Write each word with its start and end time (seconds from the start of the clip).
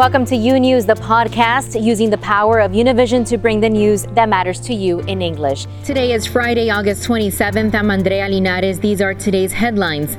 Welcome 0.00 0.24
to 0.28 0.34
U 0.34 0.58
News, 0.58 0.86
the 0.86 0.94
podcast, 0.94 1.78
using 1.78 2.08
the 2.08 2.16
power 2.16 2.58
of 2.58 2.72
Univision 2.72 3.28
to 3.28 3.36
bring 3.36 3.60
the 3.60 3.68
news 3.68 4.04
that 4.14 4.30
matters 4.30 4.58
to 4.60 4.72
you 4.72 5.00
in 5.00 5.20
English. 5.20 5.66
Today 5.84 6.12
is 6.12 6.24
Friday, 6.24 6.70
August 6.70 7.06
27th. 7.06 7.74
I'm 7.74 7.90
Andrea 7.90 8.26
Linares. 8.26 8.80
These 8.80 9.02
are 9.02 9.12
today's 9.12 9.52
headlines. 9.52 10.16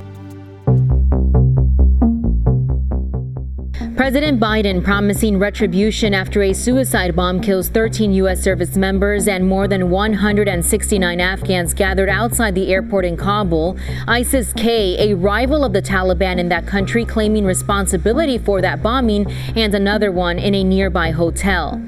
President 4.01 4.39
Biden 4.39 4.83
promising 4.83 5.37
retribution 5.37 6.15
after 6.15 6.41
a 6.41 6.53
suicide 6.53 7.15
bomb 7.15 7.39
kills 7.39 7.69
13 7.69 8.11
U.S. 8.13 8.41
service 8.41 8.75
members 8.75 9.27
and 9.27 9.47
more 9.47 9.67
than 9.67 9.91
169 9.91 11.21
Afghans 11.21 11.75
gathered 11.75 12.09
outside 12.09 12.55
the 12.55 12.73
airport 12.73 13.05
in 13.05 13.15
Kabul. 13.15 13.77
ISIS 14.07 14.53
K, 14.53 15.11
a 15.11 15.15
rival 15.15 15.63
of 15.63 15.73
the 15.73 15.83
Taliban 15.83 16.39
in 16.39 16.49
that 16.49 16.65
country, 16.65 17.05
claiming 17.05 17.45
responsibility 17.45 18.39
for 18.39 18.59
that 18.59 18.81
bombing 18.81 19.31
and 19.55 19.75
another 19.75 20.11
one 20.11 20.39
in 20.39 20.55
a 20.55 20.63
nearby 20.63 21.11
hotel. 21.11 21.79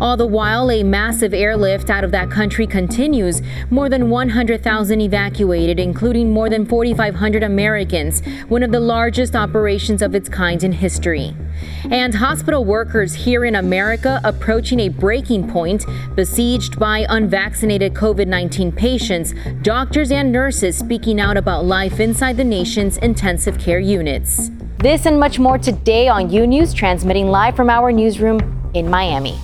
All 0.00 0.16
the 0.16 0.26
while, 0.26 0.70
a 0.70 0.82
massive 0.82 1.34
airlift 1.34 1.90
out 1.90 2.04
of 2.04 2.10
that 2.12 2.30
country 2.30 2.66
continues. 2.66 3.42
More 3.70 3.88
than 3.88 4.10
100,000 4.10 5.00
evacuated, 5.00 5.78
including 5.78 6.30
more 6.30 6.48
than 6.48 6.66
4,500 6.66 7.42
Americans, 7.42 8.22
one 8.48 8.62
of 8.62 8.72
the 8.72 8.80
largest 8.80 9.36
operations 9.36 10.02
of 10.02 10.14
its 10.14 10.28
kind 10.28 10.62
in 10.62 10.72
history. 10.72 11.34
And 11.90 12.14
hospital 12.14 12.64
workers 12.64 13.14
here 13.14 13.44
in 13.44 13.56
America 13.56 14.20
approaching 14.24 14.80
a 14.80 14.88
breaking 14.88 15.50
point, 15.50 15.84
besieged 16.14 16.78
by 16.78 17.06
unvaccinated 17.08 17.94
COVID 17.94 18.26
19 18.26 18.72
patients, 18.72 19.34
doctors 19.62 20.10
and 20.10 20.32
nurses 20.32 20.76
speaking 20.76 21.20
out 21.20 21.36
about 21.36 21.64
life 21.64 22.00
inside 22.00 22.36
the 22.36 22.44
nation's 22.44 22.96
intensive 22.98 23.58
care 23.58 23.80
units. 23.80 24.50
This 24.78 25.04
and 25.04 25.20
much 25.20 25.38
more 25.38 25.58
today 25.58 26.08
on 26.08 26.30
U 26.30 26.46
News, 26.46 26.72
transmitting 26.72 27.28
live 27.28 27.54
from 27.54 27.68
our 27.68 27.92
newsroom 27.92 28.70
in 28.72 28.88
Miami. 28.88 29.38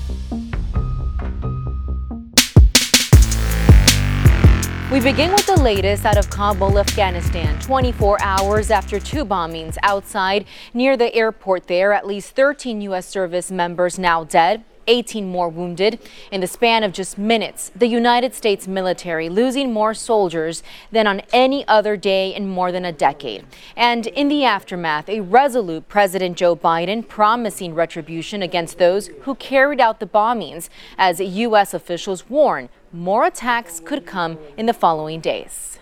We 4.96 5.02
begin 5.02 5.30
with 5.32 5.44
the 5.44 5.60
latest 5.60 6.06
out 6.06 6.16
of 6.16 6.30
Kabul, 6.30 6.78
Afghanistan. 6.78 7.60
24 7.60 8.16
hours 8.22 8.70
after 8.70 8.98
two 8.98 9.26
bombings 9.26 9.76
outside 9.82 10.46
near 10.72 10.96
the 10.96 11.14
airport 11.14 11.66
there, 11.66 11.92
at 11.92 12.06
least 12.06 12.34
13 12.34 12.80
U.S. 12.80 13.06
service 13.06 13.50
members 13.50 13.98
now 13.98 14.24
dead. 14.24 14.64
18 14.86 15.26
more 15.26 15.48
wounded. 15.48 15.98
In 16.30 16.40
the 16.40 16.46
span 16.46 16.82
of 16.82 16.92
just 16.92 17.18
minutes, 17.18 17.70
the 17.74 17.86
United 17.86 18.34
States 18.34 18.66
military 18.68 19.28
losing 19.28 19.72
more 19.72 19.94
soldiers 19.94 20.62
than 20.90 21.06
on 21.06 21.22
any 21.32 21.66
other 21.68 21.96
day 21.96 22.34
in 22.34 22.48
more 22.48 22.72
than 22.72 22.84
a 22.84 22.92
decade. 22.92 23.44
And 23.76 24.06
in 24.08 24.28
the 24.28 24.44
aftermath, 24.44 25.08
a 25.08 25.20
resolute 25.20 25.88
President 25.88 26.36
Joe 26.36 26.56
Biden 26.56 27.06
promising 27.06 27.74
retribution 27.74 28.42
against 28.42 28.78
those 28.78 29.08
who 29.22 29.34
carried 29.34 29.80
out 29.80 30.00
the 30.00 30.06
bombings, 30.06 30.68
as 30.96 31.20
U.S. 31.20 31.74
officials 31.74 32.28
warn 32.28 32.68
more 32.92 33.26
attacks 33.26 33.80
could 33.80 34.06
come 34.06 34.38
in 34.56 34.66
the 34.66 34.72
following 34.72 35.20
days. 35.20 35.78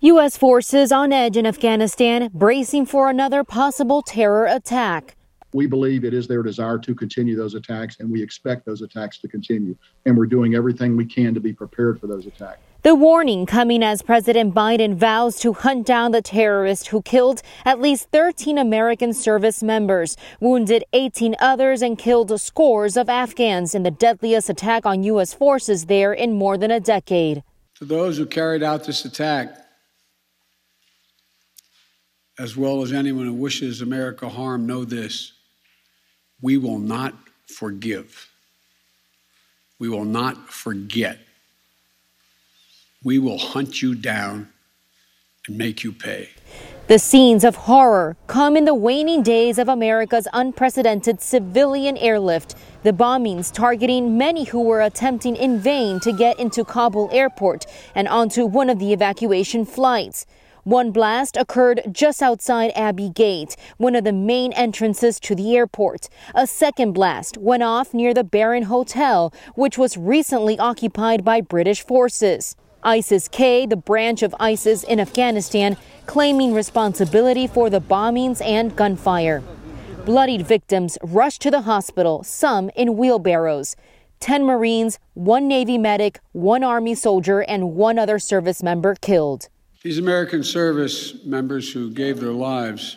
U.S. 0.00 0.36
forces 0.36 0.92
on 0.92 1.12
edge 1.12 1.36
in 1.36 1.46
Afghanistan, 1.46 2.30
bracing 2.32 2.86
for 2.86 3.08
another 3.08 3.42
possible 3.42 4.02
terror 4.02 4.46
attack. 4.46 5.15
We 5.56 5.66
believe 5.66 6.04
it 6.04 6.12
is 6.12 6.28
their 6.28 6.42
desire 6.42 6.76
to 6.76 6.94
continue 6.94 7.34
those 7.34 7.54
attacks, 7.54 7.98
and 7.98 8.10
we 8.10 8.22
expect 8.22 8.66
those 8.66 8.82
attacks 8.82 9.16
to 9.20 9.26
continue. 9.26 9.74
And 10.04 10.14
we're 10.14 10.26
doing 10.26 10.54
everything 10.54 10.98
we 10.98 11.06
can 11.06 11.32
to 11.32 11.40
be 11.40 11.54
prepared 11.54 11.98
for 11.98 12.06
those 12.06 12.26
attacks. 12.26 12.58
The 12.82 12.94
warning 12.94 13.46
coming 13.46 13.82
as 13.82 14.02
President 14.02 14.54
Biden 14.54 14.96
vows 14.96 15.40
to 15.40 15.54
hunt 15.54 15.86
down 15.86 16.12
the 16.12 16.20
terrorist 16.20 16.88
who 16.88 17.00
killed 17.00 17.40
at 17.64 17.80
least 17.80 18.10
13 18.12 18.58
American 18.58 19.14
service 19.14 19.62
members, 19.62 20.18
wounded 20.40 20.84
18 20.92 21.34
others, 21.40 21.80
and 21.80 21.96
killed 21.96 22.38
scores 22.38 22.98
of 22.98 23.08
Afghans 23.08 23.74
in 23.74 23.82
the 23.82 23.90
deadliest 23.90 24.50
attack 24.50 24.84
on 24.84 25.04
U.S. 25.04 25.32
forces 25.32 25.86
there 25.86 26.12
in 26.12 26.34
more 26.34 26.58
than 26.58 26.70
a 26.70 26.80
decade. 26.80 27.42
To 27.76 27.86
those 27.86 28.18
who 28.18 28.26
carried 28.26 28.62
out 28.62 28.84
this 28.84 29.06
attack, 29.06 29.56
as 32.38 32.58
well 32.58 32.82
as 32.82 32.92
anyone 32.92 33.24
who 33.24 33.32
wishes 33.32 33.80
America 33.80 34.28
harm, 34.28 34.66
know 34.66 34.84
this 34.84 35.32
we 36.40 36.58
will 36.58 36.78
not 36.78 37.14
forgive. 37.46 38.28
We 39.78 39.88
will 39.88 40.04
not 40.04 40.50
forget 40.50 41.18
we 43.06 43.20
will 43.20 43.38
hunt 43.38 43.82
you 43.82 43.94
down 43.94 44.48
and 45.46 45.56
make 45.56 45.84
you 45.84 45.92
pay. 45.92 46.28
The 46.88 46.98
scenes 46.98 47.44
of 47.44 47.54
horror 47.54 48.16
come 48.26 48.56
in 48.56 48.64
the 48.64 48.74
waning 48.74 49.22
days 49.22 49.58
of 49.58 49.68
America's 49.68 50.26
unprecedented 50.32 51.20
civilian 51.20 51.96
airlift. 51.98 52.56
The 52.82 52.92
bombings 52.92 53.52
targeting 53.52 54.18
many 54.18 54.42
who 54.42 54.60
were 54.60 54.80
attempting 54.82 55.36
in 55.36 55.60
vain 55.60 56.00
to 56.00 56.12
get 56.12 56.40
into 56.40 56.64
Kabul 56.64 57.08
airport 57.12 57.66
and 57.94 58.08
onto 58.08 58.44
one 58.44 58.68
of 58.68 58.80
the 58.80 58.92
evacuation 58.92 59.64
flights. 59.64 60.26
One 60.66 60.90
blast 60.90 61.36
occurred 61.36 61.82
just 61.92 62.20
outside 62.20 62.72
Abbey 62.74 63.08
Gate, 63.08 63.54
one 63.76 63.94
of 63.94 64.02
the 64.02 64.12
main 64.12 64.52
entrances 64.54 65.20
to 65.20 65.36
the 65.36 65.56
airport. 65.56 66.08
A 66.34 66.44
second 66.44 66.90
blast 66.90 67.38
went 67.38 67.62
off 67.62 67.94
near 67.94 68.12
the 68.12 68.24
Baron 68.24 68.64
Hotel, 68.64 69.32
which 69.54 69.78
was 69.78 69.96
recently 69.96 70.58
occupied 70.58 71.24
by 71.24 71.40
British 71.40 71.86
forces. 71.86 72.56
ISIS 72.82 73.28
K, 73.28 73.64
the 73.64 73.76
branch 73.76 74.24
of 74.24 74.34
ISIS 74.40 74.82
in 74.82 74.98
Afghanistan, 74.98 75.76
claiming 76.06 76.52
responsibility 76.52 77.46
for 77.46 77.70
the 77.70 77.80
bombings 77.80 78.44
and 78.44 78.74
gunfire. 78.74 79.44
Bloodied 80.04 80.44
victims 80.44 80.98
rushed 81.00 81.42
to 81.42 81.50
the 81.52 81.60
hospital, 81.60 82.24
some 82.24 82.70
in 82.70 82.96
wheelbarrows. 82.96 83.76
10 84.18 84.44
Marines, 84.44 84.98
one 85.14 85.46
Navy 85.46 85.78
medic, 85.78 86.18
one 86.32 86.64
Army 86.64 86.96
soldier, 86.96 87.42
and 87.42 87.76
one 87.76 88.00
other 88.00 88.18
service 88.18 88.64
member 88.64 88.96
killed. 88.96 89.48
These 89.86 89.98
American 89.98 90.42
service 90.42 91.14
members 91.24 91.72
who 91.72 91.92
gave 91.92 92.18
their 92.18 92.32
lives, 92.32 92.96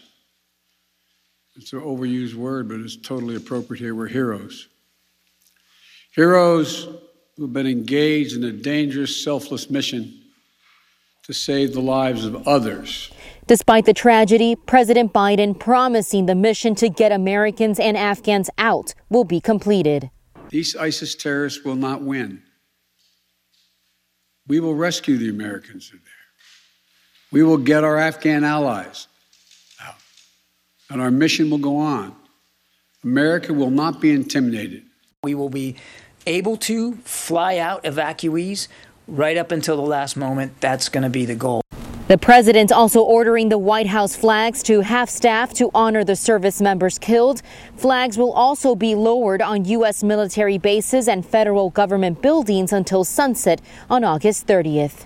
it's 1.56 1.72
an 1.72 1.82
overused 1.82 2.34
word, 2.34 2.68
but 2.68 2.80
it's 2.80 2.96
totally 2.96 3.36
appropriate 3.36 3.80
here, 3.80 3.94
were 3.94 4.08
heroes. 4.08 4.68
Heroes 6.16 6.88
who've 7.38 7.54
been 7.54 7.68
engaged 7.68 8.36
in 8.36 8.44
a 8.44 8.52
dangerous, 8.52 9.24
selfless 9.24 9.70
mission 9.70 10.20
to 11.26 11.32
save 11.32 11.74
the 11.74 11.80
lives 11.80 12.26
of 12.26 12.48
others. 12.48 13.12
Despite 13.46 13.86
the 13.86 13.94
tragedy, 13.94 14.56
President 14.56 15.14
Biden 15.14 15.60
promising 15.60 16.26
the 16.26 16.34
mission 16.34 16.74
to 16.74 16.90
get 16.90 17.12
Americans 17.12 17.80
and 17.80 17.96
Afghans 17.98 18.50
out 18.58 18.96
will 19.12 19.26
be 19.26 19.40
completed. 19.40 20.10
These 20.50 20.76
ISIS 20.76 21.14
terrorists 21.14 21.64
will 21.64 21.76
not 21.76 22.02
win. 22.02 22.42
We 24.48 24.60
will 24.60 24.74
rescue 24.74 25.18
the 25.18 25.30
Americans 25.30 25.88
who 25.90 25.98
are 25.98 26.00
there. 26.00 26.09
We 27.32 27.44
will 27.44 27.58
get 27.58 27.84
our 27.84 27.98
Afghan 27.98 28.44
allies 28.44 29.08
out. 29.86 29.96
And 30.90 31.02
our 31.02 31.12
mission 31.12 31.50
will 31.50 31.60
go 31.60 31.78
on. 31.78 32.16
America 33.04 33.54
will 33.54 33.70
not 33.70 34.02
be 34.02 34.12
intimidated. 34.12 34.84
We 35.24 35.36
will 35.36 35.50
be 35.50 35.76
able 36.26 36.58
to 36.58 36.96
fly 37.04 37.58
out 37.58 37.84
evacuees 37.84 38.68
right 39.08 39.38
up 39.38 39.52
until 39.52 39.76
the 39.76 39.84
last 39.84 40.18
moment. 40.18 40.60
That's 40.60 40.90
going 40.90 41.04
to 41.04 41.10
be 41.10 41.26
the 41.26 41.36
goal. 41.36 41.62
The 42.08 42.18
president 42.18 42.72
also 42.72 43.02
ordering 43.02 43.50
the 43.50 43.60
White 43.60 43.86
House 43.86 44.16
flags 44.16 44.64
to 44.64 44.82
half 44.82 45.10
staff 45.10 45.54
to 45.54 45.70
honor 45.76 46.04
the 46.04 46.16
service 46.16 46.60
members 46.60 46.98
killed. 46.98 47.44
Flags 47.78 48.18
will 48.18 48.32
also 48.32 48.74
be 48.74 48.96
lowered 48.96 49.44
on 49.44 49.66
U.S. 49.66 50.04
military 50.04 50.58
bases 50.58 51.08
and 51.08 51.24
federal 51.24 51.70
government 51.70 52.24
buildings 52.24 52.74
until 52.74 53.04
sunset 53.04 53.62
on 53.92 54.04
August 54.04 54.48
30th. 54.48 55.06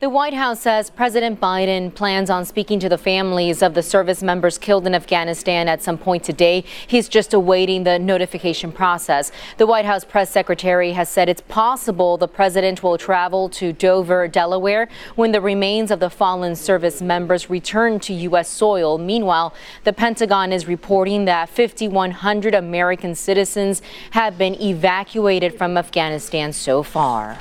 The 0.00 0.08
White 0.08 0.32
House 0.32 0.60
says 0.60 0.88
President 0.88 1.42
Biden 1.42 1.94
plans 1.94 2.30
on 2.30 2.46
speaking 2.46 2.80
to 2.80 2.88
the 2.88 2.96
families 2.96 3.60
of 3.60 3.74
the 3.74 3.82
service 3.82 4.22
members 4.22 4.56
killed 4.56 4.86
in 4.86 4.94
Afghanistan 4.94 5.68
at 5.68 5.82
some 5.82 5.98
point 5.98 6.24
today. 6.24 6.64
He's 6.86 7.06
just 7.06 7.34
awaiting 7.34 7.84
the 7.84 7.98
notification 7.98 8.72
process. 8.72 9.30
The 9.58 9.66
White 9.66 9.84
House 9.84 10.06
press 10.06 10.30
secretary 10.30 10.92
has 10.92 11.10
said 11.10 11.28
it's 11.28 11.42
possible 11.42 12.16
the 12.16 12.28
president 12.28 12.82
will 12.82 12.96
travel 12.96 13.50
to 13.50 13.74
Dover, 13.74 14.26
Delaware, 14.26 14.88
when 15.16 15.32
the 15.32 15.40
remains 15.42 15.90
of 15.90 16.00
the 16.00 16.08
fallen 16.08 16.56
service 16.56 17.02
members 17.02 17.50
return 17.50 18.00
to 18.00 18.14
U.S. 18.14 18.48
soil. 18.48 18.96
Meanwhile, 18.96 19.52
the 19.84 19.92
Pentagon 19.92 20.50
is 20.50 20.66
reporting 20.66 21.26
that 21.26 21.50
5,100 21.50 22.54
American 22.54 23.14
citizens 23.14 23.82
have 24.12 24.38
been 24.38 24.54
evacuated 24.62 25.58
from 25.58 25.76
Afghanistan 25.76 26.54
so 26.54 26.82
far. 26.82 27.40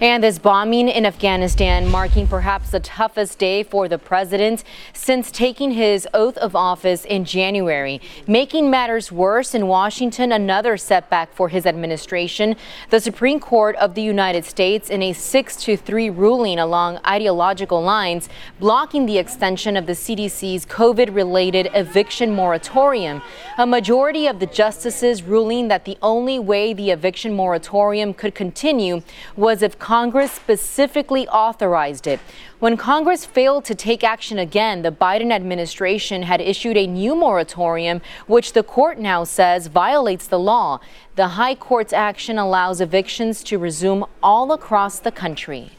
And 0.00 0.24
this 0.24 0.38
bombing 0.38 0.88
in 0.88 1.04
Afghanistan 1.04 1.86
marking 1.86 2.26
perhaps 2.26 2.70
the 2.70 2.80
toughest 2.80 3.38
day 3.38 3.62
for 3.62 3.86
the 3.86 3.98
president 3.98 4.64
since 4.94 5.30
taking 5.30 5.72
his 5.72 6.08
oath 6.14 6.38
of 6.38 6.56
office 6.56 7.04
in 7.04 7.26
January. 7.26 8.00
Making 8.26 8.70
matters 8.70 9.12
worse 9.12 9.54
in 9.54 9.66
Washington, 9.66 10.32
another 10.32 10.78
setback 10.78 11.34
for 11.34 11.50
his 11.50 11.66
administration. 11.66 12.56
The 12.88 12.98
Supreme 12.98 13.40
Court 13.40 13.76
of 13.76 13.94
the 13.94 14.00
United 14.00 14.46
States, 14.46 14.88
in 14.88 15.02
a 15.02 15.12
6 15.12 15.56
to 15.64 15.76
3 15.76 16.08
ruling 16.08 16.58
along 16.58 17.00
ideological 17.06 17.82
lines, 17.82 18.30
blocking 18.58 19.04
the 19.04 19.18
extension 19.18 19.76
of 19.76 19.84
the 19.84 19.92
CDC's 19.92 20.64
COVID 20.64 21.14
related 21.14 21.68
eviction 21.74 22.34
moratorium. 22.34 23.20
A 23.58 23.66
majority 23.66 24.26
of 24.26 24.40
the 24.40 24.46
justices 24.46 25.22
ruling 25.22 25.68
that 25.68 25.84
the 25.84 25.98
only 26.00 26.38
way 26.38 26.72
the 26.72 26.90
eviction 26.90 27.34
moratorium 27.34 28.14
could 28.14 28.34
continue 28.34 29.02
was 29.36 29.60
if 29.60 29.78
Congress 29.90 30.30
specifically 30.30 31.26
authorized 31.26 32.06
it. 32.06 32.20
When 32.60 32.76
Congress 32.76 33.26
failed 33.26 33.64
to 33.64 33.74
take 33.74 34.04
action 34.04 34.38
again, 34.38 34.82
the 34.82 34.92
Biden 34.92 35.32
administration 35.32 36.22
had 36.22 36.40
issued 36.40 36.76
a 36.76 36.86
new 36.86 37.16
moratorium, 37.16 38.00
which 38.28 38.52
the 38.52 38.62
court 38.62 39.00
now 39.00 39.24
says 39.24 39.66
violates 39.66 40.28
the 40.28 40.38
law. 40.38 40.78
The 41.16 41.30
High 41.30 41.56
Court's 41.56 41.92
action 41.92 42.38
allows 42.38 42.80
evictions 42.80 43.42
to 43.42 43.58
resume 43.58 44.06
all 44.22 44.52
across 44.52 45.00
the 45.00 45.10
country. 45.10 45.72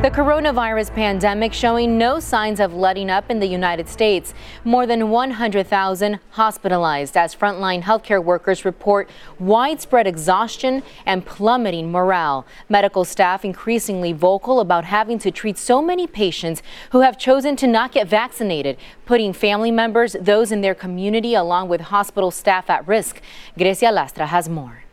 The 0.00 0.10
coronavirus 0.10 0.94
pandemic 0.94 1.52
showing 1.52 1.98
no 1.98 2.20
signs 2.20 2.58
of 2.58 2.72
letting 2.72 3.10
up 3.10 3.30
in 3.30 3.38
the 3.38 3.46
United 3.46 3.86
States. 3.86 4.32
More 4.64 4.86
than 4.86 5.10
100,000 5.10 6.20
hospitalized 6.30 7.18
as 7.18 7.34
frontline 7.34 7.82
healthcare 7.82 8.24
workers 8.24 8.64
report 8.64 9.10
widespread 9.38 10.06
exhaustion 10.06 10.82
and 11.04 11.26
plummeting 11.26 11.92
morale. 11.92 12.46
Medical 12.66 13.04
staff 13.04 13.44
increasingly 13.44 14.14
vocal 14.14 14.60
about 14.60 14.86
having 14.86 15.18
to 15.18 15.30
treat 15.30 15.58
so 15.58 15.82
many 15.82 16.06
patients 16.06 16.62
who 16.92 17.00
have 17.00 17.18
chosen 17.18 17.54
to 17.56 17.66
not 17.66 17.92
get 17.92 18.08
vaccinated, 18.08 18.78
putting 19.04 19.34
family 19.34 19.70
members, 19.70 20.16
those 20.18 20.50
in 20.50 20.62
their 20.62 20.74
community, 20.74 21.34
along 21.34 21.68
with 21.68 21.82
hospital 21.82 22.30
staff 22.30 22.70
at 22.70 22.88
risk. 22.88 23.20
Grecia 23.58 23.92
Lastra 23.92 24.28
has 24.28 24.48
more. 24.48 24.84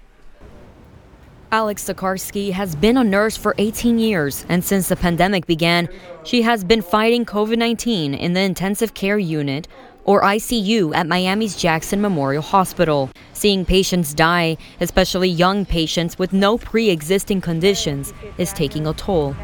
Alex 1.52 1.86
Tokarski 1.86 2.52
has 2.52 2.76
been 2.76 2.98
a 2.98 3.04
nurse 3.06 3.38
for 3.38 3.56
18 3.58 4.00
years, 4.00 4.46
and 4.50 4.66
since 4.66 4.90
the 4.90 4.98
pandemic 4.98 5.46
began, 5.46 5.88
she 6.26 6.42
has 6.42 6.66
been 6.66 6.82
fighting 6.82 7.26
COVID 7.26 7.58
19 7.58 8.14
in 8.14 8.34
the 8.34 8.42
intensive 8.42 8.94
care 8.94 9.18
unit, 9.18 9.66
or 10.08 10.22
ICU, 10.22 10.96
at 10.96 11.06
Miami's 11.06 11.56
Jackson 11.56 12.02
Memorial 12.02 12.42
Hospital. 12.42 13.12
Seeing 13.34 13.66
patients 13.66 14.16
die, 14.16 14.58
especially 14.82 15.30
young 15.30 15.64
patients 15.64 16.18
with 16.18 16.34
no 16.34 16.58
pre 16.58 16.90
existing 16.90 17.42
conditions, 17.42 18.14
is 18.40 18.52
taking 18.54 18.88
a 18.88 18.94
toll. 18.94 19.36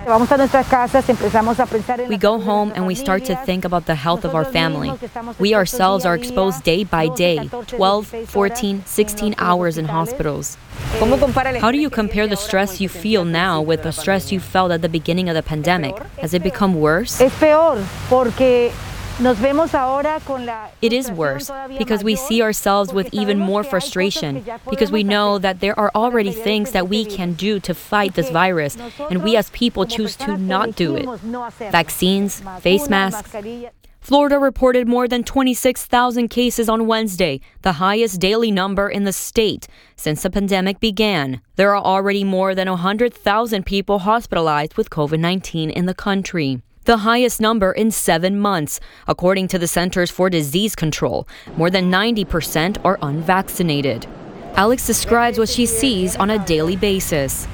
We 2.07 2.17
go 2.17 2.39
home 2.39 2.71
and 2.75 2.87
we 2.87 2.95
start 2.95 3.25
to 3.25 3.35
think 3.45 3.65
about 3.65 3.85
the 3.85 3.93
health 3.95 4.25
of 4.25 4.33
our 4.33 4.45
family. 4.45 4.91
We 5.37 5.53
ourselves 5.53 6.05
are 6.05 6.15
exposed 6.15 6.63
day 6.63 6.85
by 6.85 7.09
day 7.09 7.49
12, 7.67 8.07
14, 8.29 8.83
16 8.85 9.35
hours 9.37 9.77
in 9.77 9.85
hospitals. 9.85 10.57
How 11.59 11.71
do 11.71 11.77
you 11.77 11.89
compare 11.89 12.25
the 12.25 12.37
stress 12.37 12.79
you 12.81 12.89
feel 12.89 13.25
now 13.25 13.61
with 13.61 13.83
the 13.83 13.91
stress 13.91 14.31
you 14.31 14.39
felt 14.39 14.71
at 14.71 14.81
the 14.81 14.89
beginning 14.89 15.29
of 15.29 15.35
the 15.35 15.43
pandemic? 15.43 15.97
Has 16.17 16.33
it 16.33 16.41
become 16.41 16.73
worse? 16.75 17.19
It 20.81 20.91
is 20.91 21.11
worse 21.11 21.51
because 21.77 22.03
we 22.03 22.15
see 22.15 22.41
ourselves 22.41 22.91
with 22.91 23.13
even 23.13 23.37
more 23.37 23.63
frustration 23.63 24.43
because 24.69 24.91
we 24.91 25.03
know 25.03 25.37
that 25.37 25.59
there 25.59 25.79
are 25.79 25.91
already 25.93 26.31
things 26.31 26.71
that 26.71 26.89
we 26.89 27.05
can 27.05 27.33
do 27.33 27.59
to 27.59 27.75
fight 27.75 28.15
this 28.15 28.31
virus 28.31 28.75
and 29.11 29.23
we 29.23 29.35
as 29.37 29.51
people 29.51 29.85
choose 29.85 30.15
to 30.17 30.35
not 30.37 30.75
do 30.75 30.95
it. 30.95 31.07
Vaccines, 31.71 32.41
face 32.61 32.89
masks. 32.89 33.35
Florida 34.01 34.37
reported 34.37 34.87
more 34.87 35.07
than 35.07 35.23
26,000 35.23 36.27
cases 36.27 36.67
on 36.67 36.87
Wednesday, 36.87 37.39
the 37.61 37.73
highest 37.73 38.19
daily 38.19 38.51
number 38.51 38.89
in 38.89 39.05
the 39.05 39.13
state 39.13 39.67
since 39.95 40.23
the 40.23 40.29
pandemic 40.29 40.81
began. 40.81 41.39
There 41.55 41.73
are 41.73 41.81
already 41.81 42.25
more 42.25 42.53
than 42.53 42.67
100,000 42.67 43.65
people 43.65 43.99
hospitalized 43.99 44.75
with 44.75 44.89
COVID 44.89 45.19
19 45.19 45.69
in 45.69 45.85
the 45.85 45.93
country 45.93 46.61
the 46.83 46.97
highest 46.97 47.39
number 47.39 47.71
in 47.71 47.91
seven 47.91 48.39
months. 48.39 48.79
According 49.07 49.47
to 49.49 49.59
the 49.59 49.67
Centers 49.67 50.11
for 50.11 50.29
Disease 50.29 50.75
Control, 50.75 51.27
more 51.57 51.69
than 51.69 51.91
90% 51.91 52.83
are 52.83 52.99
unvaccinated. 53.01 54.05
Alex 54.55 54.85
describes 54.85 55.39
what 55.39 55.49
she 55.49 55.65
sees 55.65 56.15
on 56.15 56.29
a 56.29 56.45
daily 56.45 56.75
basis. 56.75 57.47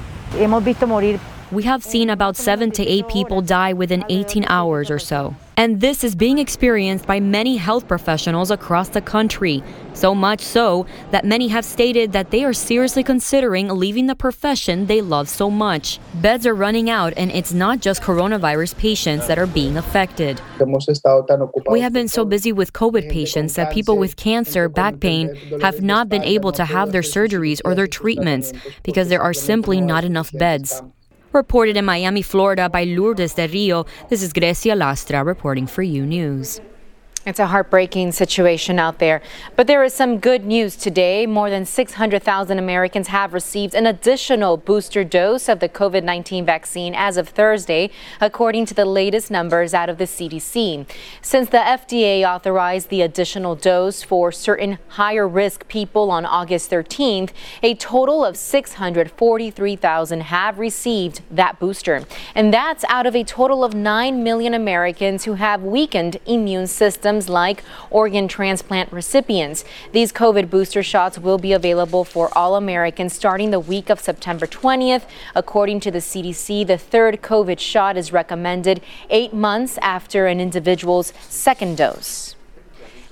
We 1.50 1.64
have 1.64 1.82
seen 1.82 2.10
about 2.10 2.36
seven 2.36 2.70
to 2.72 2.86
eight 2.86 3.08
people 3.08 3.42
die 3.42 3.72
within 3.72 4.04
18 4.08 4.44
hours 4.48 4.90
or 4.90 4.98
so. 4.98 5.34
And 5.60 5.78
this 5.78 6.04
is 6.04 6.14
being 6.14 6.38
experienced 6.38 7.06
by 7.06 7.20
many 7.20 7.58
health 7.58 7.86
professionals 7.86 8.50
across 8.50 8.88
the 8.88 9.02
country. 9.02 9.62
So 9.92 10.14
much 10.14 10.40
so 10.40 10.86
that 11.10 11.26
many 11.26 11.48
have 11.48 11.66
stated 11.66 12.12
that 12.12 12.30
they 12.30 12.44
are 12.44 12.54
seriously 12.54 13.04
considering 13.04 13.68
leaving 13.68 14.06
the 14.06 14.14
profession 14.14 14.86
they 14.86 15.02
love 15.02 15.28
so 15.28 15.50
much. 15.50 16.00
Beds 16.14 16.46
are 16.46 16.54
running 16.54 16.88
out, 16.88 17.12
and 17.18 17.30
it's 17.30 17.52
not 17.52 17.80
just 17.80 18.00
coronavirus 18.00 18.78
patients 18.78 19.26
that 19.26 19.38
are 19.38 19.46
being 19.46 19.76
affected. 19.76 20.40
We 21.68 21.82
have 21.82 21.92
been 21.92 22.08
so 22.08 22.24
busy 22.24 22.52
with 22.52 22.72
COVID 22.72 23.10
patients 23.10 23.52
that 23.56 23.70
people 23.70 23.98
with 23.98 24.16
cancer, 24.16 24.66
back 24.70 24.98
pain, 24.98 25.34
have 25.60 25.82
not 25.82 26.08
been 26.08 26.22
able 26.22 26.52
to 26.52 26.64
have 26.64 26.90
their 26.92 27.02
surgeries 27.02 27.60
or 27.66 27.74
their 27.74 27.86
treatments 27.86 28.54
because 28.82 29.10
there 29.10 29.20
are 29.20 29.34
simply 29.34 29.82
not 29.82 30.04
enough 30.04 30.32
beds. 30.32 30.80
Reported 31.32 31.76
in 31.76 31.84
Miami, 31.84 32.22
Florida 32.22 32.68
by 32.68 32.82
Lourdes 32.82 33.34
de 33.34 33.46
Rio, 33.46 33.86
this 34.08 34.20
is 34.20 34.32
Grecia 34.32 34.74
Lastra 34.74 35.24
reporting 35.24 35.64
for 35.64 35.84
U 35.84 36.04
News. 36.04 36.60
It's 37.26 37.38
a 37.38 37.48
heartbreaking 37.48 38.12
situation 38.12 38.78
out 38.78 38.98
there. 38.98 39.20
But 39.54 39.66
there 39.66 39.84
is 39.84 39.92
some 39.92 40.20
good 40.20 40.46
news 40.46 40.74
today. 40.74 41.26
More 41.26 41.50
than 41.50 41.66
600,000 41.66 42.58
Americans 42.58 43.08
have 43.08 43.34
received 43.34 43.74
an 43.74 43.84
additional 43.84 44.56
booster 44.56 45.04
dose 45.04 45.46
of 45.46 45.60
the 45.60 45.68
COVID 45.68 46.02
19 46.02 46.46
vaccine 46.46 46.94
as 46.94 47.18
of 47.18 47.28
Thursday, 47.28 47.90
according 48.22 48.64
to 48.66 48.74
the 48.74 48.86
latest 48.86 49.30
numbers 49.30 49.74
out 49.74 49.90
of 49.90 49.98
the 49.98 50.04
CDC. 50.04 50.86
Since 51.20 51.50
the 51.50 51.58
FDA 51.58 52.26
authorized 52.26 52.88
the 52.88 53.02
additional 53.02 53.54
dose 53.54 54.02
for 54.02 54.32
certain 54.32 54.78
higher 54.88 55.28
risk 55.28 55.68
people 55.68 56.10
on 56.10 56.24
August 56.24 56.70
13th, 56.70 57.32
a 57.62 57.74
total 57.74 58.24
of 58.24 58.34
643,000 58.34 60.20
have 60.22 60.58
received 60.58 61.20
that 61.30 61.58
booster. 61.58 62.02
And 62.34 62.50
that's 62.50 62.82
out 62.88 63.04
of 63.04 63.14
a 63.14 63.24
total 63.24 63.62
of 63.62 63.74
9 63.74 64.24
million 64.24 64.54
Americans 64.54 65.26
who 65.26 65.34
have 65.34 65.62
weakened 65.62 66.16
immune 66.24 66.66
systems 66.66 67.10
like 67.28 67.62
organ 67.90 68.28
transplant 68.28 68.92
recipients. 68.92 69.64
These 69.92 70.12
COVID 70.12 70.50
booster 70.50 70.82
shots 70.82 71.18
will 71.18 71.38
be 71.38 71.52
available 71.52 72.04
for 72.04 72.36
all 72.36 72.56
Americans 72.56 73.12
starting 73.12 73.50
the 73.50 73.60
week 73.60 73.90
of 73.90 74.00
September 74.00 74.46
20th. 74.46 75.04
According 75.34 75.80
to 75.80 75.90
the 75.90 75.98
CDC, 75.98 76.66
the 76.66 76.78
third 76.78 77.22
COVID 77.22 77.58
shot 77.58 77.96
is 77.96 78.12
recommended 78.12 78.80
eight 79.10 79.32
months 79.32 79.78
after 79.82 80.26
an 80.26 80.40
individual's 80.40 81.12
second 81.28 81.76
dose. 81.76 82.34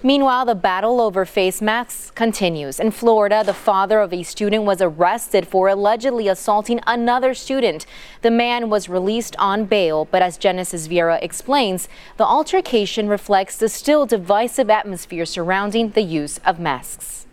Meanwhile, 0.00 0.45
the 0.45 0.55
battle 0.55 1.00
over 1.00 1.25
face 1.25 1.61
masks 1.61 2.12
continues. 2.12 2.78
In 2.78 2.93
Florida, 2.93 3.43
the 3.45 3.52
father 3.52 3.99
of 3.99 4.12
a 4.12 4.23
student 4.23 4.62
was 4.62 4.81
arrested 4.81 5.49
for 5.49 5.67
allegedly 5.67 6.28
assaulting 6.28 6.78
another 6.87 7.35
student. 7.35 7.85
The 8.23 8.31
man 8.31 8.71
was 8.71 8.88
released 8.88 9.35
on 9.40 9.64
bail, 9.64 10.05
but 10.05 10.23
as 10.23 10.38
Genesis 10.38 10.87
Vieira 10.87 11.21
explains, 11.21 11.88
the 12.17 12.25
altercation 12.25 13.09
reflects 13.09 13.57
the 13.57 13.69
still 13.69 14.07
divisive 14.07 14.71
atmosphere 14.71 15.26
surrounding 15.26 15.90
the 15.90 16.02
use 16.02 16.38
of 16.47 16.61
masks. 16.61 17.26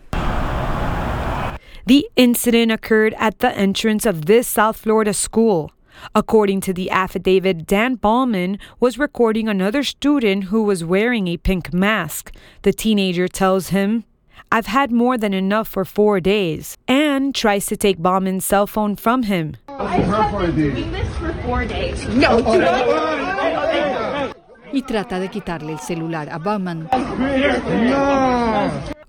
The 1.85 2.09
incident 2.15 2.71
occurred 2.71 3.13
at 3.19 3.37
the 3.39 3.55
entrance 3.55 4.07
of 4.07 4.25
this 4.25 4.47
South 4.47 4.77
Florida 4.77 5.13
school. 5.13 5.71
According 6.13 6.61
to 6.61 6.73
the 6.73 6.89
affidavit, 6.91 7.65
Dan 7.67 7.95
Ballman 7.95 8.57
was 8.79 8.97
recording 8.97 9.47
another 9.47 9.83
student 9.83 10.45
who 10.45 10.63
was 10.63 10.83
wearing 10.83 11.27
a 11.27 11.37
pink 11.37 11.73
mask. 11.73 12.33
The 12.61 12.73
teenager 12.73 13.27
tells 13.27 13.69
him, 13.69 14.03
I've 14.51 14.67
had 14.67 14.91
more 14.91 15.17
than 15.17 15.33
enough 15.33 15.67
for 15.67 15.85
four 15.85 16.19
days, 16.19 16.77
and 16.87 17.33
tries 17.33 17.65
to 17.67 17.75
take 17.75 17.97
Ballman's 17.97 18.45
cell 18.45 18.67
phone 18.67 18.95
from 18.95 19.23
him. 19.23 19.57
I 19.67 19.97
have 19.97 20.31
been 20.31 20.55
doing 20.55 20.91
this 20.91 21.07
for 21.17 21.33
four 21.43 21.65
days. 21.65 22.07
No, 22.07 22.41
y 24.75 24.81
trata 24.81 25.19
de 25.19 25.29
quitarle 25.29 25.71
el 25.71 25.79
celular 25.79 26.27
a 26.29 26.37
Bauman. 26.37 26.89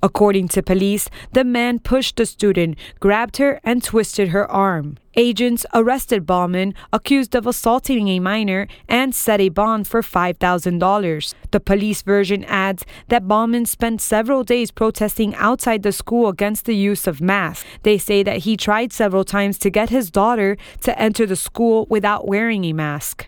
According 0.03 0.49
to 0.49 0.63
police, 0.63 1.09
the 1.33 1.43
man 1.43 1.81
pushed 1.81 2.17
the 2.17 2.27
student, 2.27 2.77
grabbed 3.01 3.39
her, 3.39 3.61
and 3.65 3.83
twisted 3.83 4.29
her 4.29 4.49
arm. 4.51 4.99
Agents 5.19 5.65
arrested 5.73 6.27
Bauman, 6.27 6.75
accused 6.93 7.35
of 7.35 7.47
assaulting 7.47 8.09
a 8.09 8.21
minor, 8.21 8.69
and 8.87 9.15
set 9.15 9.41
a 9.41 9.49
bond 9.49 9.89
for 9.89 10.03
$5,000. 10.03 11.35
The 11.53 11.61
police 11.61 12.03
version 12.03 12.45
adds 12.45 12.85
that 13.09 13.27
Bauman 13.27 13.65
spent 13.65 14.03
several 14.03 14.45
days 14.45 14.71
protesting 14.71 15.35
outside 15.37 15.85
the 15.85 15.93
school 15.93 16.29
against 16.29 16.67
the 16.67 16.77
use 16.77 17.07
of 17.07 17.23
masks. 17.23 17.67
They 17.83 17.97
say 17.97 18.23
that 18.25 18.41
he 18.41 18.59
tried 18.59 18.93
several 18.93 19.25
times 19.25 19.57
to 19.61 19.71
get 19.71 19.89
his 19.89 20.11
daughter 20.11 20.59
to 20.83 20.99
enter 21.01 21.25
the 21.25 21.35
school 21.35 21.87
without 21.89 22.29
wearing 22.29 22.67
a 22.67 22.75
mask. 22.75 23.27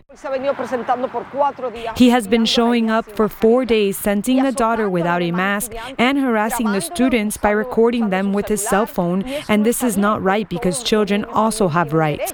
He 1.95 2.09
has 2.09 2.27
been 2.27 2.45
showing 2.45 2.91
up 2.91 3.05
for 3.15 3.27
four 3.27 3.65
days, 3.65 3.97
sending 3.97 4.43
the 4.43 4.51
daughter 4.51 4.87
without 4.91 5.23
a 5.23 5.31
mask 5.31 5.73
and 5.97 6.19
harassing 6.19 6.71
the 6.71 6.81
students 6.81 7.37
by 7.37 7.49
recording 7.49 8.11
them 8.11 8.31
with 8.31 8.47
his 8.47 8.63
cell 8.63 8.85
phone, 8.85 9.23
and 9.47 9.65
this 9.65 9.81
is 9.81 9.97
not 9.97 10.21
right 10.21 10.47
because 10.47 10.83
children 10.83 11.25
also 11.25 11.67
have 11.69 11.78
rights. 11.87 12.33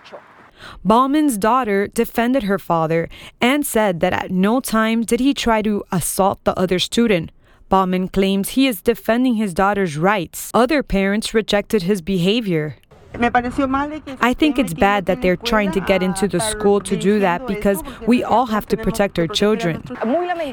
Bauman's 0.84 1.38
daughter 1.38 1.88
defended 1.88 2.44
her 2.44 2.60
father 2.60 3.10
and 3.42 3.66
said 3.66 4.00
that 4.00 4.14
at 4.14 4.32
no 4.32 4.60
time 4.60 5.04
did 5.04 5.20
he 5.20 5.34
try 5.34 5.62
to 5.62 5.84
assault 5.92 6.44
the 6.44 6.58
other 6.58 6.80
student. 6.80 7.32
Bauman 7.68 8.08
claims 8.08 8.50
he 8.50 8.68
is 8.68 8.82
defending 8.82 9.36
his 9.36 9.54
daughter's 9.54 9.98
rights. 9.98 10.52
Other 10.54 10.84
parents 10.84 11.34
rejected 11.34 11.84
his 11.84 12.02
behavior. 12.02 12.78
I 14.22 14.34
think 14.34 14.60
it's 14.60 14.74
bad 14.74 15.06
that 15.06 15.22
they're 15.22 15.36
trying 15.36 15.72
to 15.74 15.80
get 15.80 16.04
into 16.04 16.28
the 16.28 16.40
school 16.40 16.80
to 16.82 16.96
do 16.98 17.20
that 17.20 17.48
because 17.48 17.82
we 18.08 18.24
all 18.24 18.48
have 18.48 18.66
to 18.68 18.78
protect 18.78 19.20
our 19.20 19.28
children. 19.28 19.84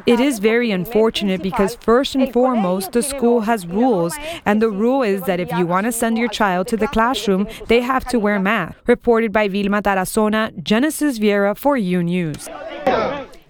It 0.07 0.21
is 0.21 0.39
very 0.39 0.71
unfortunate 0.71 1.43
because, 1.43 1.75
first 1.77 2.15
and 2.15 2.33
foremost, 2.33 2.93
the 2.93 3.03
school 3.03 3.41
has 3.43 3.67
rules, 3.67 4.17
and 4.45 4.61
the 4.61 4.71
rule 4.71 5.03
is 5.03 5.23
that 5.23 5.41
if 5.41 5.51
you 5.53 5.67
want 5.67 5.87
to 5.87 5.93
send 5.93 6.19
your 6.19 6.29
child 6.29 6.69
to 6.69 6.77
the 6.77 6.89
classroom, 6.89 7.49
they 7.69 7.81
have 7.81 8.05
to 8.07 8.19
wear 8.19 8.39
masks. 8.39 8.77
Reported 8.87 9.33
by 9.33 9.49
Vilma 9.49 9.83
Tarazona, 9.83 10.63
Genesis 10.63 11.19
Vieira 11.19 11.57
for 11.57 11.77
U 11.77 12.03
News. 12.03 12.49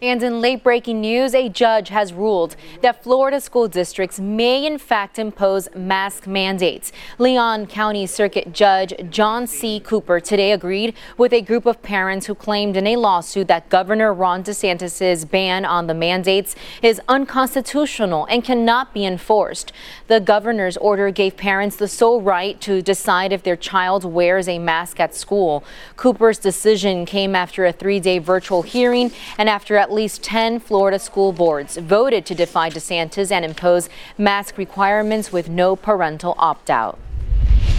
And 0.03 0.21
in 0.21 0.41
late 0.41 0.65
breaking 0.65 1.01
news, 1.01 1.33
a 1.33 1.49
judge 1.49 1.91
has 1.91 2.13
ruled 2.13 2.57
that 2.81 3.05
Florida 3.05 3.41
school 3.41 3.69
districts 3.69 4.19
may 4.19 4.67
in 4.67 4.77
fact 4.77 5.17
impose 5.17 5.69
mask 5.77 6.27
mandates. 6.27 6.91
Leon 7.19 7.69
County 7.69 8.09
Circuit 8.09 8.53
Judge 8.53 8.93
John 9.11 9.47
C. 9.47 9.79
Cooper 9.79 10.19
today 10.19 10.51
agreed 10.51 10.97
with 11.17 11.33
a 11.33 11.41
group 11.41 11.67
of 11.67 11.83
parents 11.83 12.27
who 12.27 12.35
claimed 12.35 12.77
in 12.77 12.89
a 12.89 12.97
lawsuit 12.97 13.47
that 13.47 13.69
Governor 13.69 14.13
Ron 14.13 14.43
DeSantis' 14.43 15.31
ban 15.31 15.65
on 15.65 15.87
the 15.87 15.95
mandates 15.95 16.57
is 16.83 17.01
unconstitutional 17.07 18.25
and 18.25 18.43
cannot 18.43 18.93
be 18.93 19.07
enforced. 19.07 19.73
The 20.09 20.19
governor's 20.19 20.77
order 20.79 21.13
gave 21.13 21.37
parents 21.37 21.77
the 21.77 21.87
sole 21.87 22.21
right 22.21 22.61
to 22.63 22.83
decide 22.83 23.33
if 23.33 23.45
their 23.45 23.55
child 23.55 24.05
wears 24.05 24.49
a 24.49 24.59
mask 24.59 24.99
at 24.99 25.15
school. 25.15 25.63
Cooper's 25.95 26.39
decision 26.39 27.07
came 27.07 27.37
after 27.37 27.65
a 27.65 27.73
three 27.73 28.01
day 28.01 28.19
virtual 28.19 28.63
hearing 28.63 29.13
and 29.39 29.49
after 29.49 29.77
at 29.77 29.92
least 29.93 30.23
10 30.23 30.61
Florida 30.61 30.99
school 30.99 31.33
boards 31.33 31.77
voted 31.77 32.27
to 32.27 32.35
defy 32.35 32.71
DeSantis 32.71 33.31
and 33.31 33.45
impose 33.45 33.89
mask 34.19 34.59
requirements 34.59 35.33
with 35.33 35.49
no 35.49 35.77
parental 35.77 36.35
opt 36.39 36.71
out. 36.71 36.99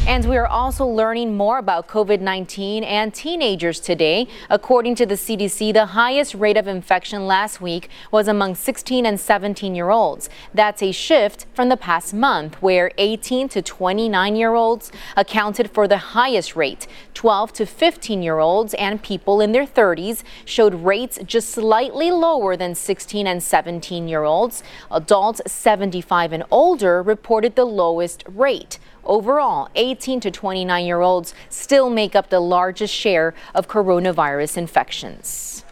And 0.06 0.26
we 0.26 0.36
are 0.36 0.48
also 0.48 0.86
learning 0.86 1.38
more 1.38 1.58
about 1.58 1.88
COVID 1.88 2.20
19 2.20 2.84
and 2.84 3.14
teenagers 3.14 3.80
today. 3.80 4.28
According 4.50 4.96
to 4.96 5.06
the 5.06 5.16
CDC, 5.16 5.72
the 5.72 5.86
highest 5.88 6.36
rate 6.36 6.58
of 6.58 6.68
infection 6.68 7.26
last 7.26 7.62
week 7.62 7.90
was 8.12 8.28
among 8.28 8.56
16 8.56 9.06
and 9.06 9.18
17 9.18 9.74
year 9.74 9.92
olds. 9.92 10.30
That's 10.54 10.84
a 10.84 10.92
shift 10.92 11.46
from 11.54 11.70
the 11.70 11.78
past 11.78 12.14
month, 12.14 12.62
where 12.62 12.92
18 12.98 13.48
to 13.50 13.62
29 13.62 14.36
year 14.36 14.54
olds 14.54 14.92
accounted 15.16 15.72
for 15.72 15.88
the 15.88 15.98
highest 15.98 16.54
rate. 16.58 16.86
12 17.14 17.54
to 17.54 17.66
15 17.66 18.22
year 18.22 18.40
olds 18.40 18.74
and 18.74 19.02
people 19.02 19.40
in 19.40 19.54
their 19.54 19.66
30s 19.66 20.24
showed 20.44 20.84
rates 20.84 21.18
just 21.26 21.50
slightly 21.50 22.12
lower 22.12 22.58
than 22.58 22.76
16 22.76 23.26
and 23.26 23.42
17 23.42 24.10
year 24.10 24.26
olds. 24.26 24.64
Adults 24.92 25.42
75 25.48 26.34
and 26.34 26.44
older 26.52 27.02
reported 27.02 27.56
the 27.56 27.66
lowest 27.66 28.26
rate. 28.28 28.80
Overall, 29.06 29.70
18 29.76 30.20
to 30.22 30.32
29 30.32 30.86
year 30.86 31.02
olds 31.02 31.34
still 31.50 31.90
make 31.90 32.16
up 32.16 32.30
the 32.30 32.40
largest 32.40 32.94
share 32.94 33.34
of 33.54 33.68
coronavirus 33.68 34.58
infections. 34.58 35.63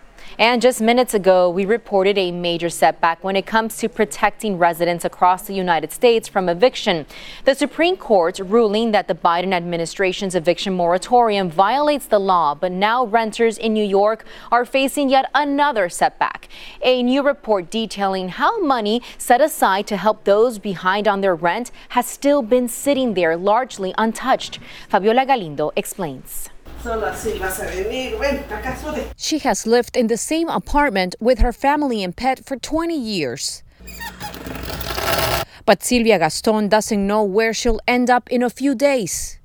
And 0.42 0.60
just 0.60 0.82
minutes 0.82 1.14
ago, 1.14 1.52
we 1.52 1.66
reported 1.66 2.18
a 2.18 2.32
major 2.32 2.72
setback 2.72 3.24
when 3.24 3.36
it 3.36 3.46
comes 3.46 3.78
to 3.78 3.88
protecting 3.88 4.58
residents 4.58 5.06
across 5.06 5.44
the 5.44 5.54
United 5.54 5.92
States 5.92 6.28
from 6.28 6.50
eviction. 6.50 7.06
The 7.46 7.54
Supreme 7.54 7.96
Court 7.96 8.40
ruling 8.40 8.90
that 8.92 9.08
the 9.08 9.14
Biden 9.14 9.54
administration's 9.54 10.34
eviction 10.34 10.74
moratorium 10.74 11.52
violates 11.52 12.08
the 12.08 12.18
law, 12.18 12.56
but 12.56 12.72
now 12.72 13.06
renters 13.06 13.60
in 13.60 13.74
New 13.74 13.86
York 13.86 14.26
are 14.52 14.66
facing 14.66 15.12
yet 15.12 15.30
another 15.36 15.90
setback. 15.90 16.48
A 16.82 17.04
new 17.04 17.22
report 17.22 17.70
detailing 17.70 18.30
how 18.30 18.60
money 18.62 19.04
set 19.20 19.42
aside 19.42 19.86
to 19.86 19.96
help 19.96 20.24
those 20.24 20.58
behind 20.58 21.08
on 21.08 21.22
their 21.22 21.36
rent 21.36 21.70
has 21.90 22.08
still 22.08 22.42
been 22.42 22.68
sitting 22.68 23.14
there 23.14 23.38
largely 23.38 23.94
untouched. 23.96 24.58
Fabiola 24.90 25.24
Galindo 25.24 25.72
explains. 25.76 26.50
She 29.18 29.40
has 29.40 29.68
lived 29.68 29.96
in 29.96 30.08
the 30.08 30.18
same 30.18 30.50
apartment 30.50 31.16
with 31.20 31.40
her 31.40 31.54
family 31.54 32.04
and 32.04 32.16
pet 32.16 32.44
for 32.46 32.58
20 32.58 32.98
years. 32.98 33.64
But 35.66 35.84
Silvia 35.84 36.18
Gaston 36.18 36.70
doesn't 36.70 37.06
know 37.06 37.24
where 37.24 37.54
she'll 37.54 37.80
end 37.88 38.10
up 38.10 38.30
in 38.32 38.42
a 38.42 38.50
few 38.50 38.74
days. 38.76 39.38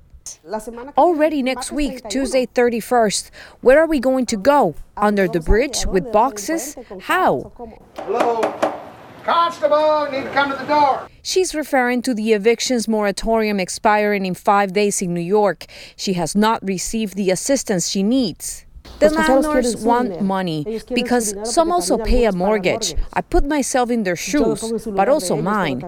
Already 0.97 1.43
next 1.43 1.71
week, 1.71 2.01
Tuesday 2.09 2.47
31st, 2.47 3.29
where 3.61 3.79
are 3.79 3.87
we 3.87 3.99
going 3.99 4.25
to 4.25 4.37
go? 4.37 4.75
Under 4.95 5.27
the 5.27 5.39
bridge 5.39 5.85
with 5.85 6.11
boxes? 6.11 6.75
How? 7.01 7.51
Hello? 7.97 8.86
Constable, 9.27 10.07
need 10.09 10.23
to 10.23 10.31
come 10.31 10.49
to 10.49 10.55
the 10.55 10.63
door. 10.63 11.09
She's 11.21 11.53
referring 11.53 12.01
to 12.03 12.13
the 12.13 12.31
evictions 12.31 12.87
moratorium 12.87 13.59
expiring 13.59 14.25
in 14.25 14.33
five 14.33 14.71
days 14.71 15.01
in 15.01 15.13
New 15.13 15.19
York. 15.19 15.65
She 15.97 16.13
has 16.13 16.33
not 16.33 16.65
received 16.65 17.17
the 17.17 17.29
assistance 17.29 17.89
she 17.89 18.03
needs. 18.03 18.65
The 18.99 19.09
landlords 19.09 19.75
want 19.75 20.21
money 20.21 20.79
because 20.93 21.35
some 21.43 21.73
also 21.73 21.97
pay 21.97 22.23
a 22.23 22.31
mortgage. 22.31 22.95
I 23.13 23.19
put 23.21 23.45
myself 23.45 23.89
in 23.89 24.03
their 24.03 24.15
shoes, 24.15 24.87
but 24.87 25.09
also 25.09 25.35
mine. 25.35 25.81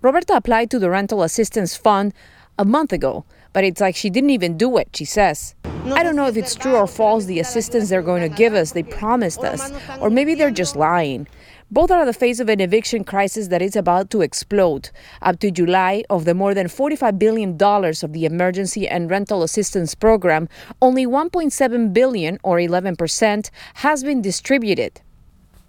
Roberta 0.00 0.34
applied 0.34 0.70
to 0.70 0.78
the 0.78 0.88
rental 0.88 1.22
assistance 1.22 1.76
fund 1.76 2.14
a 2.58 2.64
month 2.64 2.94
ago, 2.94 3.26
but 3.52 3.62
it's 3.62 3.82
like 3.82 3.94
she 3.94 4.08
didn't 4.08 4.30
even 4.30 4.56
do 4.56 4.78
it, 4.78 4.88
she 4.96 5.04
says. 5.04 5.54
I 5.64 6.02
don't 6.02 6.16
know 6.16 6.26
if 6.26 6.36
it's 6.38 6.54
true 6.54 6.76
or 6.76 6.86
false 6.86 7.26
the 7.26 7.40
assistance 7.40 7.90
they're 7.90 8.02
going 8.02 8.22
to 8.22 8.34
give 8.34 8.54
us, 8.54 8.72
they 8.72 8.82
promised 8.82 9.40
us, 9.40 9.70
or 10.00 10.08
maybe 10.08 10.34
they're 10.34 10.50
just 10.50 10.76
lying. 10.76 11.28
Both 11.72 11.90
are 11.90 12.04
the 12.04 12.12
face 12.12 12.38
of 12.38 12.50
an 12.50 12.60
eviction 12.60 13.02
crisis 13.02 13.48
that 13.48 13.62
is 13.62 13.76
about 13.76 14.10
to 14.10 14.20
explode. 14.20 14.90
Up 15.22 15.38
to 15.38 15.50
July, 15.50 16.04
of 16.10 16.26
the 16.26 16.34
more 16.34 16.52
than 16.52 16.66
$45 16.66 17.18
billion 17.18 17.52
of 17.52 18.12
the 18.12 18.26
emergency 18.26 18.86
and 18.86 19.10
rental 19.10 19.42
assistance 19.42 19.94
program, 19.94 20.50
only 20.82 21.06
1.7 21.06 21.94
billion, 21.94 22.38
or 22.42 22.58
11%, 22.58 23.50
has 23.76 24.04
been 24.04 24.20
distributed. 24.20 25.00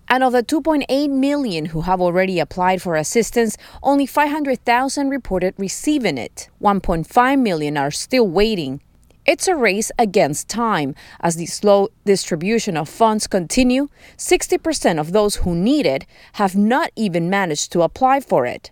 And 0.10 0.25
of 0.25 0.33
the 0.33 0.43
2.8 0.43 1.10
million 1.10 1.67
who 1.67 1.79
have 1.83 2.01
already 2.01 2.38
applied 2.38 2.81
for 2.81 2.98
assistance, 2.98 3.55
only 3.81 4.05
500,000 4.05 5.07
reported 5.07 5.53
receiving 5.57 6.17
it. 6.17 6.50
1.5 6.62 7.39
million 7.39 7.77
are 7.77 7.91
still 7.91 8.27
waiting. 8.27 8.81
It's 9.25 9.48
a 9.48 9.56
race 9.56 9.89
against 9.98 10.50
time. 10.50 10.96
As 11.22 11.38
the 11.38 11.46
slow 11.46 11.89
distribution 12.06 12.75
of 12.75 12.89
funds 12.89 13.25
continue, 13.25 13.88
60% 14.18 15.00
of 15.00 15.13
those 15.13 15.38
who 15.38 15.56
need 15.56 15.86
it 15.86 16.06
have 16.34 16.56
not 16.56 16.92
even 16.96 17.30
managed 17.30 17.72
to 17.72 17.84
apply 17.84 18.20
for 18.20 18.46
it. 18.46 18.72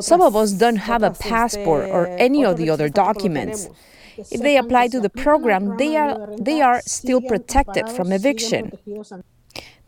Some 0.00 0.20
of 0.20 0.36
us 0.36 0.52
don't 0.52 0.76
have 0.76 1.02
a 1.02 1.10
passport 1.10 1.88
or 1.90 2.06
any 2.18 2.44
of 2.44 2.56
the 2.56 2.70
other 2.70 2.88
documents. 2.88 3.68
If 4.16 4.40
they 4.40 4.56
apply 4.56 4.88
to 4.88 5.00
the 5.00 5.10
program, 5.10 5.76
they 5.76 5.96
are, 5.96 6.34
they 6.38 6.60
are 6.60 6.82
still 6.86 7.20
protected 7.20 7.88
from 7.88 8.12
eviction. 8.12 8.72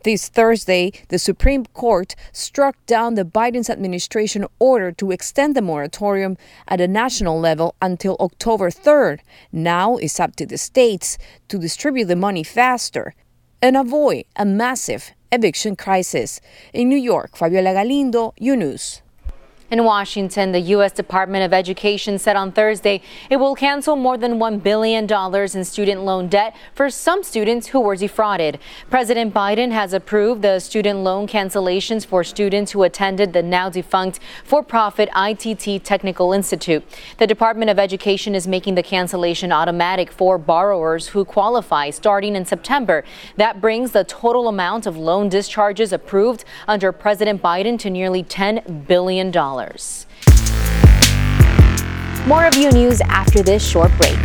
This 0.03 0.27
Thursday, 0.27 0.91
the 1.07 1.17
Supreme 1.17 1.65
Court 1.67 2.13
struck 2.33 2.75
down 2.85 3.15
the 3.15 3.23
Biden 3.23 3.69
administration 3.69 4.45
order 4.59 4.91
to 4.91 5.11
extend 5.11 5.55
the 5.55 5.61
moratorium 5.61 6.35
at 6.67 6.81
a 6.81 6.89
national 6.89 7.39
level 7.39 7.75
until 7.81 8.17
October 8.19 8.69
3rd. 8.69 9.19
Now 9.53 9.95
it's 9.95 10.19
up 10.19 10.35
to 10.35 10.45
the 10.45 10.57
states 10.57 11.17
to 11.47 11.57
distribute 11.57 12.07
the 12.07 12.17
money 12.17 12.43
faster 12.43 13.13
and 13.61 13.77
avoid 13.77 14.25
a 14.35 14.43
massive 14.43 15.11
eviction 15.31 15.77
crisis. 15.77 16.41
In 16.73 16.89
New 16.89 16.97
York, 16.97 17.37
Fabiola 17.37 17.73
Galindo, 17.73 18.33
U 18.39 18.57
News. 18.57 19.02
In 19.71 19.85
Washington, 19.85 20.51
the 20.51 20.59
U.S. 20.59 20.91
Department 20.91 21.43
of 21.43 21.51
Education 21.51 22.19
said 22.19 22.35
on 22.35 22.51
Thursday 22.51 23.01
it 23.29 23.37
will 23.37 23.55
cancel 23.55 23.95
more 23.95 24.17
than 24.17 24.33
$1 24.33 24.61
billion 24.61 25.05
in 25.11 25.65
student 25.65 26.03
loan 26.03 26.27
debt 26.27 26.55
for 26.75 26.91
some 26.91 27.23
students 27.23 27.67
who 27.67 27.79
were 27.79 27.95
defrauded. 27.95 28.59
President 28.91 29.33
Biden 29.33 29.71
has 29.71 29.93
approved 29.93 30.43
the 30.43 30.59
student 30.59 30.99
loan 30.99 31.27
cancellations 31.27 32.05
for 32.05 32.23
students 32.23 32.73
who 32.73 32.83
attended 32.83 33.33
the 33.33 33.41
now 33.41 33.67
defunct 33.69 34.19
for 34.43 34.61
profit 34.61 35.09
ITT 35.15 35.83
Technical 35.83 36.33
Institute. 36.33 36.83
The 37.17 37.25
Department 37.25 37.71
of 37.71 37.79
Education 37.79 38.35
is 38.35 38.47
making 38.47 38.75
the 38.75 38.83
cancellation 38.83 39.51
automatic 39.51 40.11
for 40.11 40.37
borrowers 40.37 41.07
who 41.07 41.25
qualify 41.25 41.89
starting 41.89 42.35
in 42.35 42.45
September. 42.45 43.03
That 43.37 43.59
brings 43.59 43.91
the 43.91 44.03
total 44.03 44.47
amount 44.47 44.85
of 44.85 44.97
loan 44.97 45.29
discharges 45.29 45.91
approved 45.91 46.45
under 46.67 46.91
President 46.91 47.41
Biden 47.41 47.79
to 47.79 47.89
nearly 47.89 48.23
$10 48.23 48.87
billion. 48.87 49.31
More 52.27 52.45
of 52.45 52.55
U 52.55 52.71
News 52.71 53.01
after 53.01 53.43
this 53.43 53.67
short 53.67 53.91
break. 53.97 54.17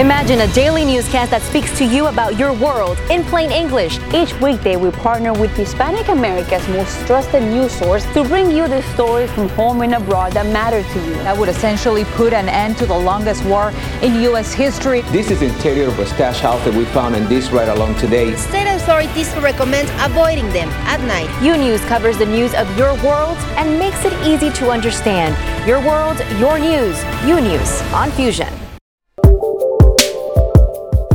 Imagine 0.00 0.40
a 0.40 0.52
daily 0.54 0.86
newscast 0.86 1.30
that 1.32 1.42
speaks 1.42 1.76
to 1.76 1.84
you 1.84 2.06
about 2.06 2.38
your 2.38 2.54
world 2.54 2.98
in 3.10 3.22
plain 3.24 3.52
English. 3.52 3.98
Each 4.14 4.32
weekday, 4.40 4.74
we 4.76 4.90
partner 4.90 5.34
with 5.34 5.54
Hispanic 5.54 6.08
America's 6.08 6.66
most 6.68 7.06
trusted 7.06 7.42
news 7.42 7.72
source 7.72 8.04
to 8.14 8.24
bring 8.24 8.50
you 8.50 8.66
the 8.66 8.80
stories 8.94 9.30
from 9.32 9.50
home 9.50 9.82
and 9.82 9.94
abroad 9.94 10.32
that 10.32 10.46
matter 10.46 10.82
to 10.82 11.06
you. 11.06 11.14
That 11.22 11.36
would 11.36 11.50
essentially 11.50 12.04
put 12.16 12.32
an 12.32 12.48
end 12.48 12.78
to 12.78 12.86
the 12.86 12.98
longest 12.98 13.44
war 13.44 13.70
in 14.00 14.20
U.S. 14.22 14.54
history. 14.54 15.02
This 15.12 15.30
is 15.30 15.40
the 15.40 15.46
interior 15.46 15.88
of 15.88 15.98
a 15.98 16.06
stash 16.06 16.40
house 16.40 16.64
that 16.64 16.74
we 16.74 16.86
found 16.86 17.14
in 17.14 17.28
this 17.28 17.50
right 17.50 17.68
along 17.68 17.94
today. 17.96 18.34
State 18.36 18.74
authorities 18.74 19.32
recommend 19.36 19.90
avoiding 20.00 20.48
them 20.54 20.70
at 20.88 21.00
night. 21.02 21.28
U 21.44 21.54
News 21.56 21.82
covers 21.82 22.16
the 22.16 22.26
news 22.26 22.54
of 22.54 22.66
your 22.78 22.94
world 23.04 23.36
and 23.60 23.78
makes 23.78 24.02
it 24.06 24.14
easy 24.26 24.50
to 24.52 24.70
understand. 24.70 25.36
Your 25.68 25.80
world, 25.86 26.18
your 26.40 26.58
news. 26.58 26.96
U 27.26 27.40
News 27.42 27.82
on 27.92 28.10
Fusion. 28.12 28.61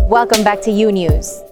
Welcome 0.08 0.42
back 0.42 0.62
to 0.62 0.72
U 0.72 0.90
News. 0.90 1.44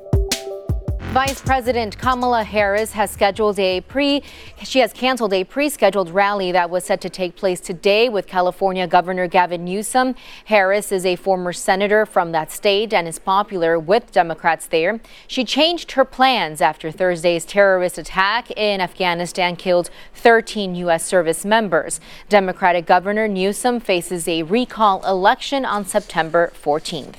Vice 1.12 1.42
President 1.42 1.98
Kamala 1.98 2.46
Harris 2.46 2.94
has 2.94 3.12
scheduled 3.12 3.60
a 3.60 3.82
pre 3.82 4.24
she 4.64 4.80
has 4.80 4.94
canceled 4.94 5.34
a 5.34 5.44
pre-scheduled 5.44 6.10
rally 6.10 6.54
that 6.54 6.70
was 6.70 6.86
set 6.86 7.02
to 7.02 7.10
take 7.10 7.36
place 7.36 7.60
today 7.60 8.08
with 8.08 8.28
California 8.28 8.88
Governor 8.88 9.28
Gavin 9.28 9.66
Newsom. 9.66 10.16
Harris 10.46 10.94
is 10.94 11.06
a 11.06 11.18
former 11.18 11.52
senator 11.52 12.06
from 12.06 12.32
that 12.32 12.50
state 12.50 12.94
and 12.94 13.10
is 13.10 13.20
popular 13.20 13.78
with 13.78 14.14
Democrats 14.14 14.68
there. 14.68 15.02
She 15.28 15.44
changed 15.44 15.92
her 15.92 16.06
plans 16.06 16.62
after 16.62 16.92
Thursday's 16.92 17.44
terrorist 17.44 17.98
attack 17.98 18.52
in 18.52 18.80
Afghanistan 18.80 19.58
killed 19.58 19.90
13 20.14 20.76
U.S. 20.76 21.04
service 21.04 21.44
members. 21.44 22.00
Democratic 22.30 22.86
Governor 22.86 23.28
Newsom 23.28 23.82
faces 23.82 24.30
a 24.30 24.44
recall 24.44 25.06
election 25.06 25.66
on 25.66 25.84
September 25.84 26.54
14th. 26.64 27.16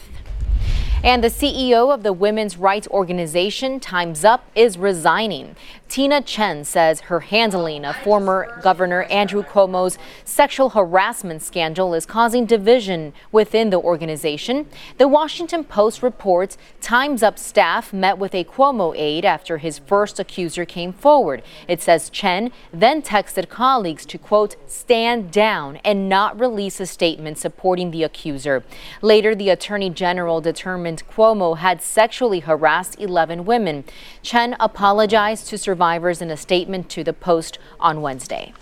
And 1.06 1.22
the 1.22 1.28
CEO 1.28 1.94
of 1.94 2.02
the 2.02 2.12
women's 2.12 2.56
rights 2.56 2.88
organization 2.88 3.78
Time's 3.78 4.24
Up 4.24 4.44
is 4.56 4.76
resigning. 4.76 5.54
Tina 5.88 6.20
Tchen 6.20 6.66
says 6.66 7.02
her 7.02 7.20
handling 7.20 7.84
of 7.84 7.94
former 7.98 8.58
Governor 8.60 9.04
Andrew 9.04 9.44
Cuomo's 9.44 9.98
sexual 10.24 10.70
harassment 10.70 11.42
scandal 11.42 11.94
is 11.94 12.06
causing 12.06 12.44
division 12.44 13.12
within 13.30 13.70
the 13.70 13.78
organization. 13.78 14.66
The 14.98 15.06
Washington 15.06 15.62
Post 15.62 16.02
reports 16.02 16.58
Time's 16.80 17.22
Up 17.22 17.38
staff 17.38 17.92
met 17.92 18.18
with 18.18 18.34
a 18.34 18.42
Cuomo 18.42 18.92
aide 18.96 19.24
after 19.24 19.58
his 19.58 19.78
first 19.78 20.18
accuser 20.18 20.64
came 20.64 20.92
forward. 20.92 21.44
It 21.68 21.80
says 21.80 22.10
Tchen 22.10 22.50
then 22.72 23.00
texted 23.00 23.48
colleagues 23.48 24.06
to, 24.06 24.18
quote, 24.18 24.56
stand 24.66 25.30
down 25.30 25.76
and 25.84 26.08
not 26.08 26.38
release 26.38 26.80
a 26.80 26.86
statement 26.86 27.38
supporting 27.38 27.92
the 27.92 28.02
accuser. 28.02 28.64
Later, 29.02 29.36
the 29.36 29.50
attorney 29.50 29.90
general 29.90 30.40
determined 30.40 30.95
Cuomo 31.02 31.58
had 31.58 31.82
sexually 31.82 32.40
harassed 32.40 33.00
11 33.00 33.44
women. 33.44 33.84
Tchen 34.22 34.56
apologized 34.60 35.48
to 35.48 35.58
survivors 35.58 36.22
in 36.22 36.30
a 36.30 36.36
statement 36.36 36.88
to 36.90 37.04
the 37.04 37.12
Post 37.12 37.58
on 37.80 38.02
Wednesday. 38.02 38.52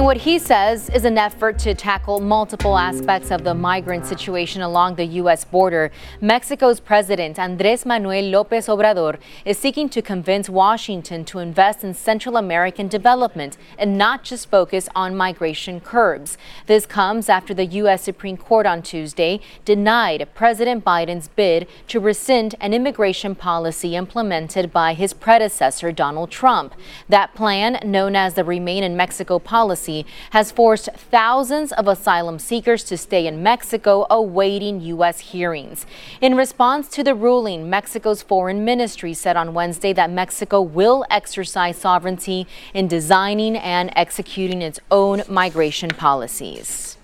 In 0.00 0.06
what 0.06 0.16
he 0.16 0.38
says 0.38 0.88
is 0.88 1.04
an 1.04 1.18
effort 1.18 1.58
to 1.58 1.74
tackle 1.74 2.20
multiple 2.20 2.78
aspects 2.78 3.30
of 3.30 3.44
the 3.44 3.52
migrant 3.52 4.06
situation 4.06 4.62
along 4.62 4.94
the 4.94 5.04
U.S. 5.04 5.44
border, 5.44 5.92
Mexico's 6.22 6.80
President 6.80 7.38
Andres 7.38 7.84
Manuel 7.84 8.24
Lopez 8.30 8.66
Obrador 8.68 9.18
is 9.44 9.58
seeking 9.58 9.90
to 9.90 10.00
convince 10.00 10.48
Washington 10.48 11.22
to 11.26 11.38
invest 11.38 11.84
in 11.84 11.92
Central 11.92 12.38
American 12.38 12.88
development 12.88 13.58
and 13.76 13.98
not 13.98 14.24
just 14.24 14.50
focus 14.50 14.88
on 14.96 15.14
migration 15.14 15.80
curbs. 15.80 16.38
This 16.64 16.86
comes 16.86 17.28
after 17.28 17.52
the 17.52 17.66
U.S. 17.66 18.00
Supreme 18.00 18.38
Court 18.38 18.64
on 18.64 18.80
Tuesday 18.80 19.38
denied 19.66 20.26
President 20.34 20.82
Biden's 20.82 21.28
bid 21.28 21.68
to 21.88 22.00
rescind 22.00 22.54
an 22.58 22.72
immigration 22.72 23.34
policy 23.34 23.96
implemented 23.96 24.72
by 24.72 24.94
his 24.94 25.12
predecessor, 25.12 25.92
Donald 25.92 26.30
Trump. 26.30 26.74
That 27.10 27.34
plan, 27.34 27.78
known 27.84 28.16
as 28.16 28.32
the 28.32 28.44
Remain 28.44 28.82
in 28.82 28.96
Mexico 28.96 29.38
policy, 29.38 29.89
has 30.30 30.52
forced 30.52 30.88
thousands 30.94 31.72
of 31.72 31.88
asylum 31.88 32.38
seekers 32.38 32.84
to 32.84 32.96
stay 32.96 33.26
in 33.26 33.42
Mexico 33.42 34.06
awaiting 34.10 34.80
U.S. 34.80 35.20
hearings. 35.20 35.86
In 36.20 36.36
response 36.36 36.88
to 36.90 37.02
the 37.02 37.14
ruling, 37.14 37.68
Mexico's 37.68 38.22
foreign 38.22 38.64
ministry 38.64 39.14
said 39.14 39.36
on 39.36 39.54
Wednesday 39.54 39.92
that 39.92 40.10
Mexico 40.10 40.60
will 40.60 41.04
exercise 41.10 41.76
sovereignty 41.76 42.46
in 42.74 42.88
designing 42.88 43.56
and 43.56 43.90
executing 43.96 44.62
its 44.62 44.80
own 44.90 45.22
migration 45.28 45.90
policies. 45.90 46.96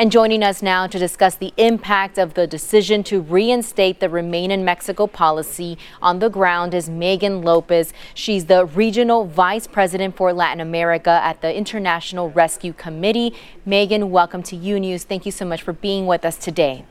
And 0.00 0.10
joining 0.10 0.42
us 0.42 0.62
now 0.62 0.86
to 0.86 0.98
discuss 0.98 1.34
the 1.34 1.52
impact 1.58 2.16
of 2.16 2.32
the 2.32 2.46
decision 2.46 3.02
to 3.02 3.20
reinstate 3.20 4.00
the 4.00 4.08
Remain 4.08 4.50
in 4.50 4.64
Mexico 4.64 5.06
policy 5.06 5.76
on 6.00 6.20
the 6.20 6.30
ground 6.30 6.72
is 6.72 6.88
Megan 6.88 7.42
Lopez. 7.42 7.92
She's 8.14 8.46
the 8.46 8.64
Regional 8.64 9.26
Vice 9.26 9.66
President 9.66 10.16
for 10.16 10.32
Latin 10.32 10.62
America 10.62 11.10
at 11.10 11.42
the 11.42 11.54
International 11.54 12.30
Rescue 12.30 12.72
Committee. 12.72 13.34
Megan, 13.66 14.10
welcome 14.10 14.42
to 14.44 14.56
U 14.56 14.80
News. 14.80 15.04
Thank 15.04 15.26
you 15.26 15.32
so 15.32 15.44
much 15.44 15.60
for 15.60 15.74
being 15.74 16.06
with 16.06 16.24
us 16.24 16.38
today. 16.38 16.86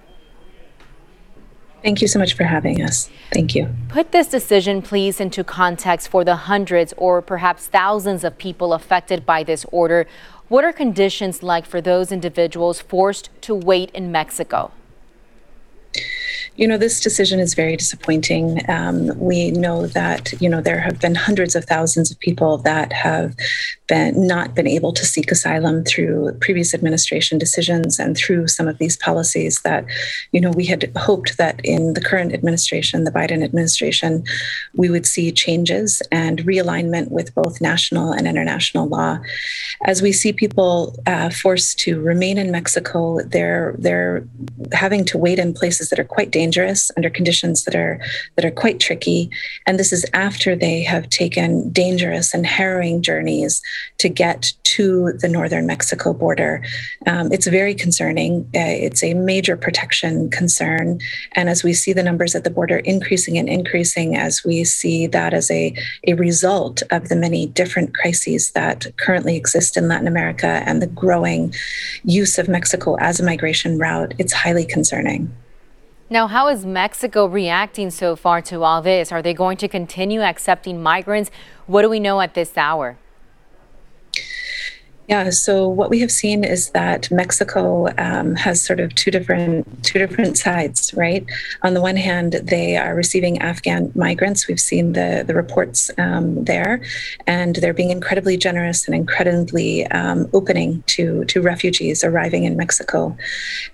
Thank 1.82 2.02
you 2.02 2.10
so 2.10 2.20
much 2.20 2.34
for 2.34 2.44
having 2.44 2.84
us. 2.84 3.10
Thank 3.32 3.56
you. 3.56 3.74
Put 3.88 4.12
this 4.12 4.28
decision, 4.28 4.82
please, 4.82 5.22
into 5.22 5.46
context 5.46 6.10
for 6.10 6.26
the 6.26 6.36
hundreds 6.36 6.94
or 6.98 7.22
perhaps 7.22 7.68
thousands 7.68 8.26
of 8.26 8.38
people 8.38 8.74
affected 8.74 9.26
by 9.26 9.44
this 9.44 9.66
order. 9.72 10.06
What 10.50 10.66
are 10.66 10.74
conditions 10.74 11.44
like 11.44 11.68
for 11.68 11.80
those 11.80 12.12
individuals 12.12 12.82
forced 12.82 13.30
to 13.42 13.54
wait 13.54 13.92
in 13.92 14.12
Mexico? 14.12 14.72
You 16.56 16.68
know, 16.68 16.78
this 16.78 17.00
decision 17.00 17.40
is 17.40 17.54
very 17.54 17.78
disappointing. 17.78 18.60
Um, 18.68 19.18
we 19.20 19.52
know 19.52 19.86
that, 19.86 20.34
you 20.42 20.50
know, 20.50 20.60
there 20.60 20.80
have 20.80 21.00
been 21.00 21.14
hundreds 21.14 21.56
of 21.56 21.66
thousands 21.66 22.10
of 22.10 22.20
people 22.20 22.58
that 22.58 22.92
have 22.92 23.36
been 23.90 24.28
not 24.28 24.56
been 24.56 24.68
able 24.68 24.94
to 24.94 25.06
seek 25.06 25.32
asylum 25.32 25.84
through 25.84 26.32
previous 26.40 26.74
administration 26.74 27.38
decisions 27.38 28.00
and 28.00 28.16
through 28.16 28.48
some 28.48 28.68
of 28.68 28.78
these 28.78 28.96
policies 28.96 29.62
that, 29.62 29.84
you 30.32 30.40
know, 30.40 30.52
we 30.52 30.66
had 30.66 30.90
hoped 30.96 31.38
that 31.38 31.60
in 31.64 31.94
the 31.96 32.02
current 32.02 32.34
administration, 32.34 33.04
the 33.04 33.12
Biden 33.12 33.44
administration, 33.44 34.24
we 34.76 34.90
would 34.90 35.06
see 35.06 35.32
changes 35.32 36.02
and 36.12 36.40
realignment 36.40 37.12
with 37.12 37.34
both 37.36 37.60
national 37.60 38.12
and 38.12 38.28
international 38.28 38.88
law. 38.88 39.20
As 39.86 40.02
we 40.02 40.14
see 40.14 40.32
people 40.32 40.96
uh, 41.08 41.30
forced 41.32 41.80
to 41.80 42.00
remain 42.00 42.38
in 42.38 42.52
Mexico, 42.52 43.20
they're 43.24 43.76
they're 43.78 44.24
having 44.72 45.04
to 45.06 45.18
wait 45.18 45.40
in 45.40 45.54
places 45.54 45.90
that 45.90 46.00
are 46.00 46.04
quite 46.04 46.32
dangerous 46.32 46.92
under 46.96 47.10
conditions 47.10 47.66
that 47.66 47.76
are 47.76 48.00
that 48.36 48.46
are 48.46 48.52
quite 48.52 48.80
tricky 48.80 49.30
and 49.66 49.80
this 49.80 49.92
is 49.92 50.06
after 50.14 50.56
they 50.56 50.84
have 50.84 51.10
taken 51.10 51.70
dangerous 51.72 52.34
and 52.34 52.46
harrowing 52.46 53.02
journeys 53.02 53.62
to 53.98 54.10
get 54.10 54.54
to 54.64 55.14
the 55.14 55.28
northern 55.28 55.66
mexico 55.66 56.14
border 56.14 56.64
um, 57.08 57.32
it's 57.32 57.48
very 57.48 57.74
concerning 57.74 58.42
uh, 58.56 58.76
it's 58.86 59.04
a 59.04 59.14
major 59.14 59.58
protection 59.58 60.30
concern 60.30 61.00
and 61.34 61.50
as 61.50 61.64
we 61.64 61.74
see 61.74 61.94
the 61.94 62.04
numbers 62.04 62.36
at 62.36 62.44
the 62.44 62.50
border 62.50 62.78
increasing 62.80 63.38
and 63.38 63.50
increasing 63.50 64.16
as 64.16 64.44
we 64.44 64.64
see 64.64 65.08
that 65.08 65.34
as 65.34 65.50
a, 65.52 65.74
a 66.08 66.14
result 66.14 66.84
of 66.92 67.10
the 67.10 67.16
many 67.16 67.48
different 67.48 67.94
crises 67.94 68.52
that 68.52 68.88
currently 68.98 69.36
exist 69.36 69.78
in 69.78 69.88
latin 69.88 70.08
america 70.08 70.62
and 70.66 70.82
the 70.82 70.88
growing 70.88 71.54
use 72.04 72.38
of 72.38 72.48
mexico 72.48 72.96
as 73.00 73.20
a 73.20 73.24
migration 73.24 73.78
route 73.78 74.14
it's 74.18 74.34
highly 74.34 74.66
concerning 74.66 75.32
now, 76.12 76.26
how 76.26 76.48
is 76.48 76.66
Mexico 76.66 77.28
reacting 77.28 77.92
so 77.92 78.16
far 78.16 78.42
to 78.42 78.64
all 78.64 78.82
this? 78.82 79.12
Are 79.12 79.22
they 79.22 79.36
going 79.36 79.58
to 79.58 79.68
continue 79.68 80.22
accepting 80.22 80.82
migrants? 80.82 81.30
What 81.68 81.84
do 81.84 81.90
we 81.90 82.00
know 82.00 82.20
at 82.20 82.34
this 82.34 82.58
hour? 82.58 82.98
Yeah, 85.10 85.32
so 85.32 85.68
what 85.68 85.90
we 85.90 86.02
have 86.02 86.12
seen 86.12 86.44
is 86.44 86.70
that 86.70 87.10
Mexico 87.10 87.88
um, 87.98 88.36
has 88.36 88.62
sort 88.62 88.80
of 88.80 88.94
two 88.94 89.10
different 89.10 89.66
two 89.84 89.98
different 89.98 90.38
sides, 90.38 90.94
right? 90.94 91.26
On 91.64 91.74
the 91.74 91.82
one 91.82 91.96
hand, 91.96 92.34
they 92.44 92.78
are 92.78 92.94
receiving 92.94 93.42
Afghan 93.42 93.92
migrants. 93.96 94.48
We've 94.48 94.60
seen 94.60 94.94
the 94.94 95.24
the 95.26 95.34
reports 95.34 95.90
um, 95.98 96.44
there, 96.44 96.84
and 97.26 97.56
they're 97.56 97.74
being 97.74 97.90
incredibly 97.90 98.38
generous 98.38 98.86
and 98.86 98.94
incredibly 98.94 99.88
um, 99.88 100.30
opening 100.32 100.84
to 100.94 101.26
to 101.26 101.42
refugees 101.42 102.04
arriving 102.04 102.44
in 102.44 102.56
Mexico. 102.56 103.18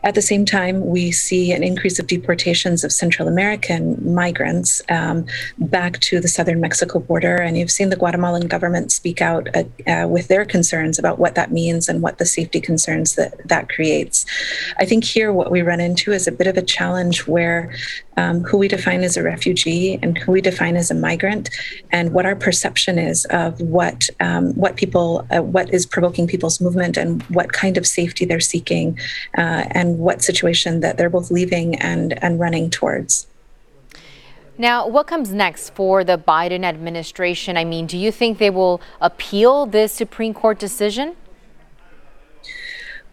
At 0.06 0.16
the 0.16 0.22
same 0.22 0.46
time, 0.46 0.86
we 0.86 1.12
see 1.12 1.52
an 1.52 1.64
increase 1.64 2.00
of 2.00 2.08
deportations 2.08 2.86
of 2.86 2.94
Central 2.94 3.28
American 3.28 4.16
migrants 4.16 4.82
um, 4.88 5.26
back 5.58 6.00
to 6.00 6.22
the 6.22 6.30
southern 6.30 6.62
Mexico 6.62 7.00
border, 7.00 7.36
and 7.36 7.58
you've 7.58 7.72
seen 7.72 7.90
the 7.90 7.98
Guatemalan 7.98 8.48
government 8.48 8.94
speak 8.94 9.22
out 9.22 9.50
uh, 9.54 9.66
uh, 9.86 10.08
with 10.08 10.30
their 10.30 10.46
concerns 10.46 10.98
about 10.98 11.25
what 11.26 11.34
that 11.34 11.52
means 11.52 11.90
and 11.90 12.04
what 12.04 12.20
the 12.20 12.26
safety 12.38 12.62
concerns 12.62 13.16
that 13.16 13.32
that 13.48 13.66
creates. 13.76 14.18
I 14.84 14.86
think 14.86 15.04
here 15.04 15.34
what 15.34 15.50
we 15.56 15.70
run 15.72 15.82
into 15.88 16.08
is 16.12 16.28
a 16.28 16.38
bit 16.40 16.46
of 16.52 16.56
a 16.56 16.62
challenge 16.78 17.18
where 17.36 17.62
um, 18.22 18.44
who 18.48 18.58
we 18.60 18.68
define 18.68 19.02
as 19.04 19.18
a 19.18 19.24
refugee 19.24 19.98
and 20.04 20.12
who 20.20 20.32
we 20.34 20.42
define 20.52 20.76
as 20.78 20.92
a 20.92 20.94
migrant, 21.08 21.50
and 21.98 22.14
what 22.14 22.28
our 22.30 22.36
perception 22.48 22.96
is 23.00 23.26
of 23.44 23.60
what 23.60 24.00
um, 24.20 24.54
what 24.54 24.76
people 24.76 25.26
uh, 25.36 25.42
what 25.56 25.68
is 25.74 25.84
provoking 25.96 26.28
people's 26.28 26.62
movement 26.62 26.96
and 26.96 27.24
what 27.38 27.50
kind 27.54 27.76
of 27.76 27.88
safety 27.88 28.24
they're 28.26 28.50
seeking, 28.54 28.88
uh, 29.42 29.64
and 29.80 29.98
what 29.98 30.22
situation 30.22 30.82
that 30.82 30.98
they're 30.98 31.16
both 31.18 31.32
leaving 31.32 31.70
and 31.92 32.08
and 32.24 32.40
running 32.40 32.70
towards. 32.70 33.28
Now, 34.58 34.88
what 34.88 35.06
comes 35.06 35.34
next 35.34 35.72
for 35.72 36.06
the 36.06 36.18
Biden 36.18 36.64
administration? 36.64 37.58
I 37.58 37.66
mean, 37.66 37.88
do 37.88 37.98
you 37.98 38.10
think 38.10 38.38
they 38.38 38.50
will 38.50 38.80
appeal 39.02 39.66
this 39.66 39.92
Supreme 39.92 40.34
Court 40.34 40.60
decision? 40.60 41.18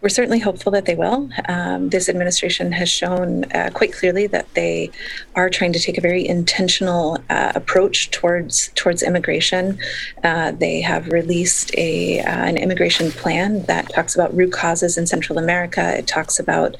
We're 0.03 0.09
certainly 0.09 0.39
hopeful 0.39 0.73
that 0.73 0.83
they 0.83 0.95
will. 0.95 1.29
Um, 1.47 1.87
this 1.87 2.09
administration 2.09 2.73
has 2.73 2.89
shown 2.89 3.45
uh, 3.53 3.69
quite 3.73 3.93
clearly 3.93 4.27
that 4.27 4.53
they 4.53 4.91
are 5.33 5.49
trying 5.49 5.71
to 5.71 5.79
take 5.79 5.97
a 5.97 6.01
very 6.01 6.27
intentional 6.27 7.19
uh, 7.29 7.53
approach 7.55 8.11
towards 8.11 8.67
towards 8.75 9.01
immigration. 9.01 9.79
Uh, 10.21 10.51
they 10.51 10.81
have 10.81 11.07
released 11.07 11.73
a 11.77 12.19
uh, 12.19 12.43
an 12.43 12.57
immigration 12.57 13.11
plan 13.11 13.63
that 13.63 13.93
talks 13.93 14.13
about 14.13 14.35
root 14.35 14.51
causes 14.51 14.97
in 14.97 15.07
Central 15.07 15.39
America. 15.39 15.97
It 15.97 16.05
talks 16.05 16.37
about 16.37 16.75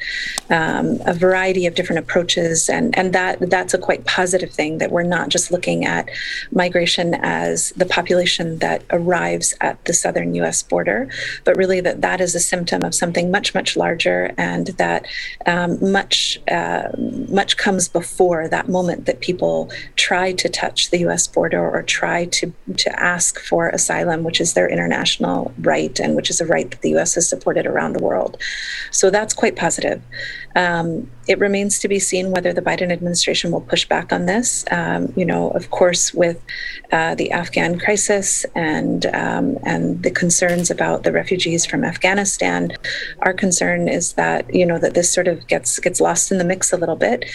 um, 0.50 1.00
a 1.06 1.14
variety 1.14 1.66
of 1.66 1.76
different 1.76 2.00
approaches, 2.00 2.68
and 2.68 2.94
and 2.98 3.14
that 3.14 3.50
that's 3.50 3.74
a 3.74 3.78
quite 3.78 4.04
positive 4.04 4.52
thing. 4.52 4.80
That 4.80 4.92
we're 4.92 5.04
not 5.04 5.30
just 5.30 5.50
looking 5.50 5.86
at 5.86 6.10
migration 6.52 7.14
as 7.22 7.72
the 7.78 7.86
population 7.86 8.60
that 8.60 8.84
arrives 8.90 9.54
at 9.62 9.86
the 9.86 9.94
southern 9.94 10.36
U.S. 10.36 10.62
border, 10.62 11.08
but 11.46 11.56
really 11.56 11.80
that 11.80 12.02
that 12.02 12.20
is 12.20 12.36
a 12.36 12.42
symptom 12.42 12.84
of 12.84 12.94
some 12.94 13.13
something 13.14 13.32
much 13.32 13.54
much 13.54 13.78
larger, 13.78 14.34
and 14.38 14.68
that 14.78 15.06
um, 15.46 15.92
much 15.92 16.40
uh, 16.50 16.90
much 17.30 17.58
comes 17.58 17.88
before 17.88 18.48
that 18.48 18.70
moment 18.70 19.06
that 19.06 19.20
people 19.22 19.72
try 19.96 20.34
to 20.34 20.50
touch 20.50 20.90
the 20.90 21.00
U.S. 21.00 21.28
border 21.28 21.62
or 21.62 21.84
try 21.84 22.26
to 22.26 22.52
to 22.78 23.00
ask 23.00 23.40
for 23.40 23.70
asylum, 23.70 24.24
which 24.24 24.42
is 24.42 24.54
their 24.54 24.68
international 24.68 25.54
right 25.60 26.00
and 26.00 26.16
which 26.16 26.30
is 26.30 26.42
a 26.42 26.46
right 26.46 26.70
that 26.72 26.82
the 26.82 26.92
U.S. 26.92 27.16
has 27.16 27.30
supported 27.30 27.66
around 27.68 27.94
the 27.94 28.04
world. 28.04 28.38
So 28.92 29.10
that's 29.10 29.34
quite 29.34 29.56
positive. 29.56 30.02
Um, 30.56 31.10
it 31.28 31.40
remains 31.40 31.80
to 31.80 31.88
be 31.88 32.00
seen 32.00 32.32
whether 32.32 32.54
the 32.54 32.62
Biden 32.62 32.92
administration 32.92 33.52
will 33.52 33.62
push 33.62 33.88
back 33.88 34.12
on 34.12 34.26
this. 34.26 34.66
Um, 34.72 35.14
you 35.16 35.26
know, 35.26 35.50
of 35.52 35.70
course, 35.70 36.14
with 36.14 36.42
uh, 36.92 37.16
the 37.16 37.32
Afghan 37.32 37.80
crisis 37.80 38.46
and 38.56 39.06
um, 39.08 39.58
and 39.64 40.04
the 40.04 40.12
concerns 40.12 40.70
about 40.70 41.04
the 41.04 41.12
refugees 41.12 41.66
from 41.66 41.84
Afghanistan, 41.84 42.72
our 43.22 43.34
concern 43.34 43.88
is 43.88 44.14
that 44.14 44.54
you 44.54 44.66
know 44.66 44.80
that 44.80 44.94
this 44.94 45.12
sort 45.12 45.28
of 45.28 45.48
gets 45.48 45.80
gets 45.80 46.02
lost 46.02 46.32
in 46.32 46.38
the 46.38 46.44
mix 46.44 46.74
a 46.74 46.78
little 46.78 46.96
bit, 46.96 47.26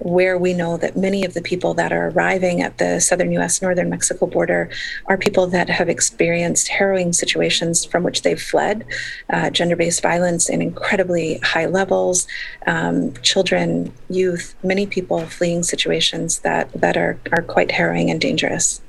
where 0.00 0.38
we 0.38 0.52
know 0.52 0.76
that 0.76 0.96
many 0.96 1.24
of 1.24 1.34
the 1.34 1.42
people 1.42 1.74
that 1.74 1.92
are 1.92 2.08
arriving 2.08 2.62
at 2.62 2.78
the 2.78 3.00
southern 3.00 3.32
U.S. 3.32 3.62
northern 3.62 3.90
Mexico 3.90 4.26
border 4.26 4.70
are 5.06 5.16
people 5.16 5.46
that 5.48 5.68
have 5.68 5.88
experienced 5.88 6.68
harrowing 6.68 7.12
situations 7.12 7.84
from 7.84 8.02
which 8.02 8.22
they've 8.22 8.40
fled, 8.40 8.84
uh, 9.30 9.50
gender-based 9.50 10.02
violence 10.02 10.48
in 10.48 10.62
incredibly 10.62 11.38
high 11.38 11.66
levels, 11.66 12.26
um, 12.66 13.12
children, 13.38 13.92
youth, 14.10 14.56
many 14.64 14.84
people 14.84 15.24
fleeing 15.26 15.62
situations 15.62 16.40
that 16.40 16.72
that 16.72 16.96
are 16.96 17.20
are 17.30 17.42
quite 17.42 17.70
harrowing 17.70 18.10
and 18.10 18.20
dangerous. 18.20 18.80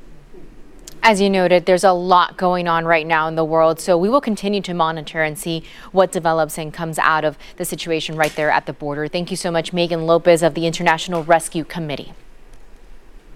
As 1.03 1.21
you 1.21 1.29
noted, 1.29 1.67
there's 1.67 1.83
a 1.83 1.93
lot 1.93 2.35
going 2.35 2.67
on 2.67 2.83
right 2.85 3.05
now 3.05 3.27
in 3.27 3.35
the 3.35 3.45
world, 3.45 3.79
so 3.79 3.95
we 3.95 4.09
will 4.09 4.19
continue 4.19 4.59
to 4.61 4.73
monitor 4.73 5.21
and 5.21 5.37
see 5.37 5.63
what 5.91 6.11
develops 6.11 6.57
and 6.57 6.73
comes 6.73 6.97
out 6.97 7.23
of 7.23 7.37
the 7.57 7.63
situation 7.63 8.15
right 8.15 8.35
there 8.35 8.49
at 8.49 8.65
the 8.65 8.73
border. 8.73 9.07
Thank 9.07 9.29
you 9.29 9.37
so 9.37 9.51
much, 9.51 9.71
Megan 9.71 10.07
Lopez 10.07 10.41
of 10.41 10.55
the 10.55 10.65
International 10.65 11.23
Rescue 11.23 11.63
Committee. 11.63 12.13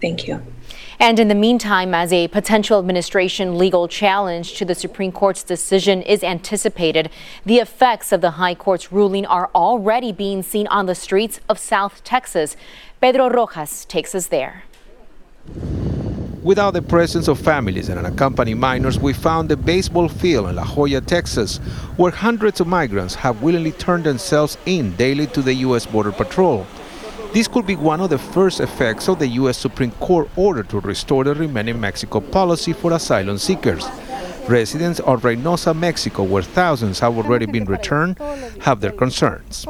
Thank 0.03 0.27
you. 0.27 0.41
And 0.99 1.17
in 1.17 1.29
the 1.29 1.35
meantime, 1.47 1.93
as 1.93 2.11
a 2.11 2.27
potential 2.27 2.77
administration 2.77 3.57
legal 3.57 3.87
challenge 3.87 4.55
to 4.55 4.65
the 4.65 4.75
Supreme 4.75 5.13
Court's 5.13 5.43
decision 5.43 6.01
is 6.01 6.25
anticipated, 6.25 7.09
the 7.45 7.59
effects 7.59 8.11
of 8.11 8.19
the 8.19 8.31
High 8.31 8.53
Court's 8.53 8.91
ruling 8.91 9.25
are 9.25 9.49
already 9.55 10.11
being 10.11 10.43
seen 10.43 10.67
on 10.67 10.87
the 10.87 10.93
streets 10.93 11.39
of 11.47 11.57
South 11.57 12.03
Texas. 12.03 12.57
Pedro 12.99 13.29
Rojas 13.29 13.85
takes 13.85 14.13
us 14.13 14.27
there. 14.27 14.65
Without 16.43 16.71
the 16.71 16.81
presence 16.81 17.29
of 17.29 17.39
families 17.39 17.87
and 17.87 17.97
unaccompanied 17.97 18.57
minors, 18.57 18.99
we 18.99 19.13
found 19.13 19.47
the 19.47 19.55
baseball 19.55 20.09
field 20.09 20.49
in 20.49 20.57
La 20.57 20.65
Joya, 20.65 20.99
Texas, 20.99 21.59
where 21.95 22.11
hundreds 22.11 22.59
of 22.59 22.67
migrants 22.67 23.15
have 23.15 23.41
willingly 23.41 23.71
turned 23.71 24.03
themselves 24.03 24.57
in 24.65 24.93
daily 24.97 25.27
to 25.27 25.41
the 25.41 25.53
U.S. 25.67 25.85
Border 25.85 26.11
Patrol. 26.11 26.67
This 27.33 27.47
could 27.47 27.65
be 27.65 27.75
one 27.75 27.99
of 27.99 28.11
the 28.11 28.19
first 28.19 28.59
effects 28.59 29.09
of 29.09 29.17
the 29.17 29.27
U.S. 29.41 29.57
Supreme 29.57 29.89
Court 29.93 30.29
order 30.35 30.61
to 30.63 30.79
restore 30.79 31.23
the 31.23 31.33
Remain 31.33 31.67
in 31.67 31.79
Mexico 31.79 32.19
policy 32.19 32.73
for 32.73 32.93
asylum 32.93 33.39
seekers. 33.39 33.83
Residents 34.47 34.99
of 34.99 35.23
Reynosa, 35.23 35.73
Mexico, 35.75 36.21
where 36.23 36.43
thousands 36.43 36.99
have 36.99 37.17
already 37.17 37.47
been 37.47 37.65
returned, 37.65 38.19
have 38.61 38.81
their 38.81 38.91
concerns. 38.91 39.65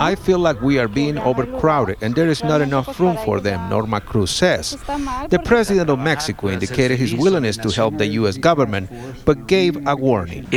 I 0.00 0.14
feel 0.16 0.38
like 0.38 0.60
we 0.60 0.78
are 0.78 0.88
being 0.88 1.18
overcrowded 1.18 1.98
and 2.00 2.14
there 2.16 2.28
is 2.28 2.42
not 2.42 2.60
enough 2.60 2.98
room 2.98 3.16
for 3.24 3.38
them, 3.38 3.68
Norma 3.68 4.00
Cruz 4.00 4.30
says. 4.30 4.76
The 5.28 5.40
president 5.44 5.88
of 5.88 5.98
Mexico 6.00 6.48
indicated 6.48 6.98
his 6.98 7.14
willingness 7.14 7.58
to 7.58 7.68
help 7.70 7.98
the 7.98 8.06
U.S. 8.06 8.38
government, 8.38 8.90
but 9.24 9.46
gave 9.46 9.86
a 9.86 9.94
warning. 9.94 10.48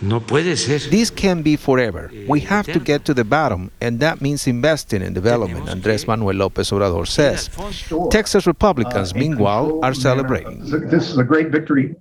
No 0.00 0.20
puede 0.20 0.56
ser. 0.56 0.78
This 0.90 1.10
can 1.10 1.42
be 1.42 1.56
forever. 1.56 2.10
We 2.28 2.40
have 2.40 2.66
to 2.66 2.78
get 2.78 3.04
to 3.06 3.14
the 3.14 3.24
bottom, 3.24 3.70
and 3.80 4.00
that 4.00 4.20
means 4.20 4.46
investing 4.46 5.02
in 5.02 5.12
development, 5.12 5.66
Andrés 5.66 6.06
Manuel 6.06 6.36
López 6.36 6.72
Obrador 6.72 7.06
says. 7.06 7.50
Texas 8.10 8.46
Republicans, 8.46 9.14
meanwhile, 9.14 9.80
are 9.82 9.94
celebrating. 9.94 10.60
This 10.88 11.10
is 11.10 11.18
a 11.18 11.24
great 11.24 11.50
victory 11.50 11.96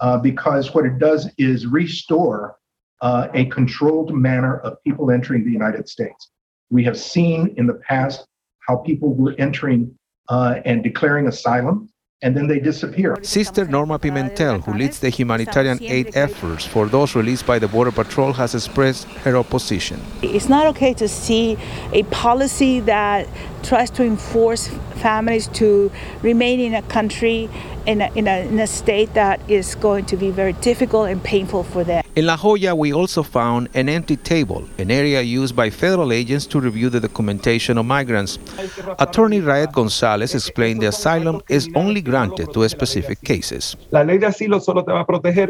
uh, 0.00 0.18
because 0.18 0.74
what 0.74 0.86
it 0.86 0.98
does 0.98 1.28
is 1.38 1.66
restore 1.66 2.56
uh, 3.00 3.28
a 3.34 3.46
controlled 3.46 4.14
manner 4.14 4.58
of 4.58 4.82
people 4.84 5.10
entering 5.10 5.44
the 5.44 5.50
United 5.50 5.88
States. 5.88 6.30
We 6.70 6.84
have 6.84 6.98
seen 6.98 7.54
in 7.56 7.66
the 7.66 7.74
past 7.74 8.26
how 8.66 8.76
people 8.76 9.14
were 9.14 9.34
entering 9.38 9.92
uh, 10.28 10.60
and 10.64 10.82
declaring 10.82 11.26
asylum 11.26 11.90
and 12.22 12.36
then 12.36 12.46
they 12.46 12.60
disappear. 12.60 13.16
Sister 13.22 13.64
Norma 13.64 13.98
Pimentel, 13.98 14.62
who 14.64 14.74
leads 14.74 14.98
the 14.98 15.08
humanitarian 15.08 15.82
aid 15.82 16.14
efforts 16.14 16.66
for 16.66 16.86
those 16.86 17.14
released 17.14 17.46
by 17.46 17.58
the 17.58 17.68
Border 17.68 17.92
Patrol, 17.92 18.32
has 18.34 18.54
expressed 18.54 19.04
her 19.24 19.36
opposition. 19.36 20.00
It's 20.22 20.48
not 20.48 20.66
okay 20.66 20.92
to 20.94 21.08
see 21.08 21.56
a 21.92 22.02
policy 22.04 22.80
that 22.80 23.26
tries 23.62 23.90
to 23.90 24.04
enforce 24.04 24.68
families 24.96 25.48
to 25.48 25.90
remain 26.22 26.60
in 26.60 26.74
a 26.74 26.82
country 26.82 27.48
in 27.86 28.00
a, 28.02 28.10
in 28.14 28.28
a, 28.28 28.46
in 28.46 28.58
a 28.58 28.66
state 28.66 29.14
that 29.14 29.40
is 29.48 29.74
going 29.76 30.04
to 30.06 30.16
be 30.16 30.30
very 30.30 30.52
difficult 30.54 31.08
and 31.08 31.22
painful 31.22 31.64
for 31.64 31.84
them. 31.84 32.04
In 32.16 32.26
La 32.26 32.36
Joya, 32.36 32.74
we 32.74 32.92
also 32.92 33.22
found 33.22 33.68
an 33.74 33.88
empty 33.88 34.16
table, 34.16 34.68
an 34.78 34.90
area 34.90 35.20
used 35.22 35.54
by 35.54 35.70
federal 35.70 36.12
agents 36.12 36.44
to 36.46 36.60
review 36.60 36.90
the 36.90 37.00
documentation 37.00 37.78
of 37.78 37.86
migrants. 37.86 38.38
Attorney 38.98 39.40
Raed 39.40 39.72
Gonzalez 39.72 40.34
explained 40.34 40.82
the 40.82 40.88
asylum 40.88 41.40
is 41.48 41.68
only 41.74 42.02
granted 42.02 42.52
to 42.52 42.68
specific 42.68 43.22
cases. 43.22 43.76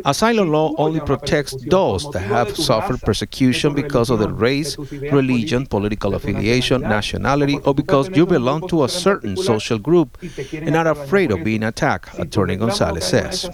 Asylum 0.04 0.50
law 0.50 0.74
only 0.76 1.00
protects 1.00 1.56
those 1.68 2.10
that 2.10 2.20
have 2.20 2.56
suffered 2.56 3.00
persecution 3.00 3.74
because 3.74 4.10
of 4.10 4.18
their 4.18 4.28
race, 4.32 4.76
religion, 4.78 5.66
political 5.66 6.14
affiliation, 6.14 6.82
nationality, 6.82 7.58
or 7.64 7.74
because 8.08 8.16
you 8.16 8.26
belong 8.26 8.66
to 8.68 8.84
a 8.84 8.88
certain 8.88 9.36
social 9.36 9.78
group 9.78 10.18
and 10.52 10.76
are 10.76 10.88
afraid 10.88 11.30
of 11.30 11.44
being 11.44 11.62
attacked, 11.62 12.18
Attorney 12.18 12.56
Gonzalez 12.56 13.04
says. 13.04 13.48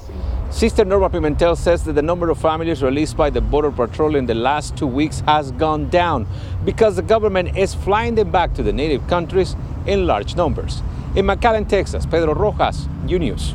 Sister 0.51 0.85
Norma 0.85 1.11
Pimentel 1.11 1.57
says 1.57 1.85
that 1.85 1.93
the 1.95 2.03
number 2.03 2.31
of 2.31 2.39
families 2.39 2.83
released 2.83 3.17
by 3.17 3.31
the 3.31 3.41
Border 3.41 3.71
Patrol 3.71 4.15
in 4.15 4.27
the 4.27 4.35
last 4.35 4.77
two 4.77 4.87
weeks 4.87 5.21
has 5.21 5.53
gone 5.53 5.89
down 5.91 6.27
because 6.65 6.97
the 6.97 7.03
government 7.03 7.57
is 7.57 7.75
flying 7.75 8.15
them 8.15 8.31
back 8.31 8.55
to 8.55 8.63
the 8.63 8.73
native 8.73 9.07
countries 9.09 9.57
in 9.87 10.07
large 10.07 10.37
numbers. 10.37 10.83
In 11.15 11.27
McAllen, 11.27 11.69
Texas, 11.69 12.07
Pedro 12.07 12.35
Rojas, 12.35 12.89
U 13.07 13.19
News. 13.19 13.55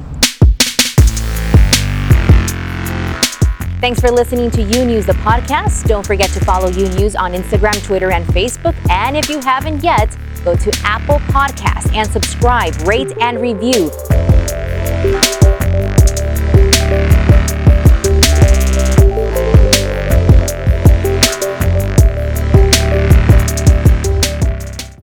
Thanks 3.81 3.99
for 3.99 4.11
listening 4.11 4.51
to 4.51 4.61
U 4.61 4.85
News, 4.85 5.07
the 5.07 5.13
podcast. 5.13 5.87
Don't 5.87 6.05
forget 6.05 6.29
to 6.31 6.45
follow 6.45 6.69
U 6.69 6.87
News 6.89 7.15
on 7.15 7.33
Instagram, 7.33 7.83
Twitter, 7.83 8.11
and 8.11 8.23
Facebook. 8.27 8.75
And 8.91 9.17
if 9.17 9.27
you 9.27 9.39
haven't 9.39 9.83
yet, 9.83 10.15
go 10.43 10.55
to 10.55 10.81
Apple 10.83 11.19
Podcasts 11.31 11.93
and 11.93 12.11
subscribe, 12.11 12.75
rate, 12.87 13.13
and 13.19 13.39
review. 13.41 13.91